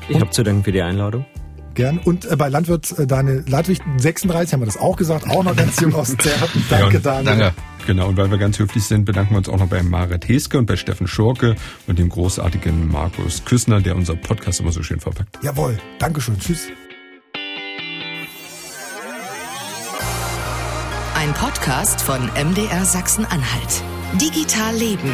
[0.09, 1.25] Ich habe zu danken für die Einladung.
[1.77, 1.99] Gern.
[1.99, 5.55] Und äh, bei Landwirt äh, Daniel Ladwig 36 haben wir das auch gesagt, auch noch
[5.55, 6.65] ganz jung aus Zerhatten.
[6.69, 7.37] Danke, Ja, Daniel.
[7.37, 7.53] Danke.
[7.85, 10.57] Genau, und weil wir ganz höflich sind, bedanken wir uns auch noch bei Marit Heske
[10.57, 11.55] und bei Steffen Schurke
[11.85, 15.37] und dem großartigen Markus Küssner, der unser Podcast immer so schön verpackt.
[15.43, 15.77] Jawohl.
[15.99, 16.37] Dankeschön.
[16.39, 16.67] Tschüss.
[21.15, 23.83] Ein Podcast von MDR Sachsen-Anhalt.
[24.19, 25.11] Digital Leben.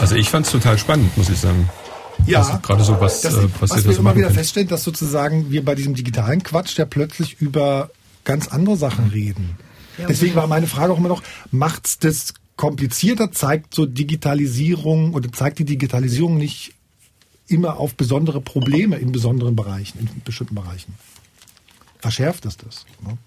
[0.00, 1.68] Also ich fand es total spannend, muss ich sagen.
[2.30, 4.38] Ja, Also gerade so was, das, äh, was, was wir immer wieder könnt.
[4.38, 7.90] feststellen, dass sozusagen wir bei diesem digitalen Quatsch ja plötzlich über
[8.24, 9.56] ganz andere Sachen reden.
[10.08, 13.32] Deswegen war meine Frage auch immer noch, macht's das komplizierter?
[13.32, 16.72] Zeigt so Digitalisierung oder zeigt die Digitalisierung nicht
[17.48, 20.94] immer auf besondere Probleme in besonderen Bereichen, in bestimmten Bereichen?
[21.98, 22.86] Verschärft es das?
[23.04, 23.18] Ne?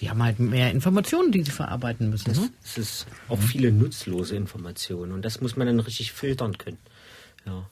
[0.00, 2.32] Die haben halt mehr Informationen, die sie verarbeiten müssen.
[2.32, 2.50] Ne?
[2.64, 6.78] Es ist auch viele nutzlose Informationen und das muss man dann richtig filtern können.
[7.46, 7.66] Ja.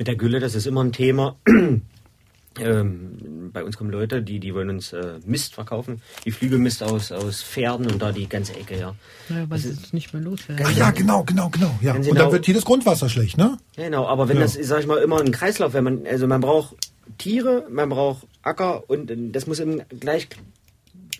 [0.00, 1.36] Mit der Gülle, das ist immer ein Thema.
[2.58, 7.12] ähm, bei uns kommen Leute, die, die wollen uns äh, Mist verkaufen, die Flügelmist aus,
[7.12, 8.94] aus Pferden und da die ganze Ecke, ja.
[9.28, 10.64] Ja, weil sie es nicht mehr loswerden.
[10.64, 11.78] Ah ja, genau, genau, genau.
[11.82, 11.92] Ja.
[11.92, 12.14] Und genau.
[12.14, 13.58] dann wird hier das Grundwasser schlecht, ne?
[13.76, 14.44] Ja, genau, aber wenn Ja.
[14.44, 16.76] das, sag ich mal, immer ein Kreislauf, wenn man, also man braucht
[17.18, 19.82] Tiere, man braucht Acker und äh, das muss im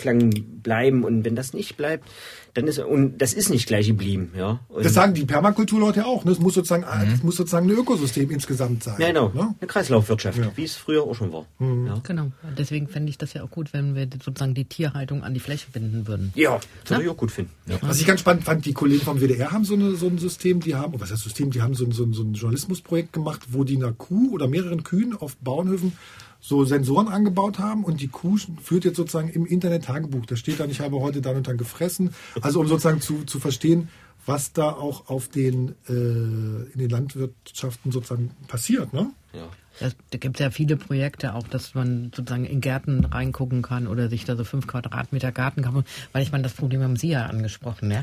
[0.01, 0.31] Gleichklang
[0.63, 2.09] bleiben und wenn das nicht bleibt,
[2.55, 4.59] dann ist und das ist nicht gleich geblieben, ja.
[4.69, 6.25] Und Das sagen die Permakulturleute auch.
[6.25, 6.33] Ne?
[6.33, 6.85] Es muss sozusagen,
[7.15, 8.97] es muss sozusagen ein Ökosystem insgesamt sein.
[8.99, 9.55] ja, genau, Ne?
[9.61, 10.51] eine Kreislaufwirtschaft, Ja.
[10.57, 11.47] wie es früher auch schon war.
[11.61, 12.33] Ja, Genau.
[12.59, 15.71] Deswegen fände ich das ja auch gut, wenn wir sozusagen die Tierhaltung an die Fläche
[15.71, 16.33] binden würden.
[16.35, 17.53] ja würde ich auch gut finden.
[17.67, 17.79] Ja.
[17.83, 20.59] Was ich ganz spannend fand, die Kollegen vom WDR haben so, eine, so ein System,
[20.61, 23.13] die haben, oh, was heißt System, die haben so ein, so, ein, so ein Journalismusprojekt
[23.13, 25.93] gemacht, wo die einer Kuh oder mehreren Kühen auf Bauernhöfen
[26.41, 30.27] so Sensoren angebaut haben und die Kuh führt jetzt sozusagen im Internet Tagebuch.
[30.27, 32.15] Da steht dann, ich habe heute dann und dann gefressen.
[32.41, 33.89] Also um sozusagen zu, zu verstehen,
[34.27, 38.93] was da auch auf den, äh, in den Landwirtschaften sozusagen passiert.
[38.93, 39.11] Ne?
[39.33, 39.49] Ja.
[39.79, 43.87] Das, da gibt es ja viele Projekte auch, dass man sozusagen in Gärten reingucken kann
[43.87, 45.85] oder sich da so fünf Quadratmeter Garten kann.
[46.13, 48.03] Weil ich meine, das Problem haben Sie ja angesprochen, ja.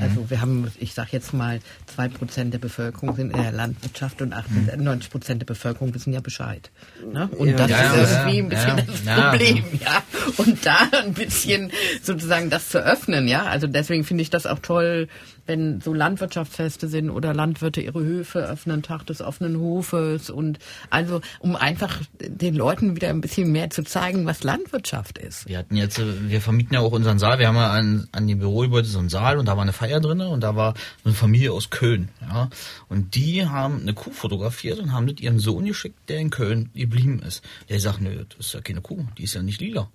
[0.00, 4.20] Also wir haben, ich sage jetzt mal, zwei Prozent der Bevölkerung sind in der Landwirtschaft
[4.22, 6.70] und 80, 90 Prozent der Bevölkerung wissen ja Bescheid.
[7.12, 7.28] Ne?
[7.38, 7.56] Und Ja.
[7.56, 9.30] das Ja, ist irgendwie ein bisschen ja, das.
[9.30, 10.02] Problem, ja.
[10.38, 11.70] Und da ein bisschen
[12.02, 13.44] sozusagen das zu öffnen, ja.
[13.44, 15.08] Also deswegen finde ich das auch toll,
[15.46, 20.58] wenn so Landwirtschaftsfeste sind oder Landwirte ihre Höfe öffnen, Tag des offenen Hofes und
[20.90, 25.48] also um einfach den Leuten wieder ein bisschen mehr zu zeigen, was Landwirtschaft ist.
[25.48, 27.38] Wir hatten jetzt, wir vermieten ja auch unseren Saal.
[27.38, 30.00] Wir haben ja an, an dem Bürogebäude so einen Saal und da war eine Feier
[30.00, 32.08] drin und da war so eine Familie aus Köln.
[32.20, 32.48] Ja.
[32.88, 36.70] Und die haben eine Kuh fotografiert und haben das ihrem Sohn geschickt, der in Köln
[36.74, 37.42] geblieben ist.
[37.68, 39.88] Der sagt, nö, das ist ja keine Kuh, die ist ja nicht lila.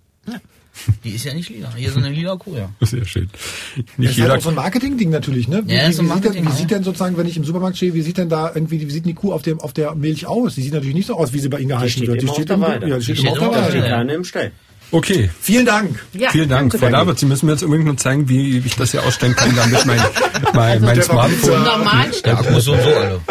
[1.04, 1.74] Die ist ja nicht lila.
[1.76, 2.70] Hier ist eine lila Kuh, ja.
[2.86, 3.30] Sehr schön.
[3.76, 5.62] Das Nicht ist jeder, halt auch so ein Marketing-Ding natürlich, ne?
[5.66, 6.56] Wie, Ja, wie, ist ein wie, sieht denn, Marketing, wie ja.
[6.56, 9.06] sieht denn sozusagen, wenn ich im Supermarkt stehe, wie sieht denn da irgendwie, wie sieht
[9.06, 10.56] denn die Kuh auf dem, auf der Milch aus?
[10.56, 12.22] Die sieht natürlich nicht so aus, wie sie bei Ihnen gehalten steht wird.
[12.24, 12.88] immer auf der im, Weide.
[12.90, 13.74] ja, die steht Die immer auf steht der Weide.
[13.82, 14.52] Die Kleine im Stall.
[14.92, 15.30] okay.
[15.42, 16.04] Vielen Dank.
[16.14, 16.88] Ja, Vielen Dank, Frau.
[16.90, 17.20] Labert.
[17.20, 20.00] Sie müssen mir jetzt unbedingt nur zeigen, wie ich das hier ausstellen kann, damit mein,
[20.54, 21.64] mein, mein der war Smartphone.
[21.64, 23.22] Normal Der Akku ist so und so alle.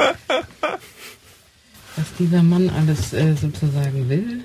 [1.97, 4.41] was dieser Mann alles äh, sozusagen will.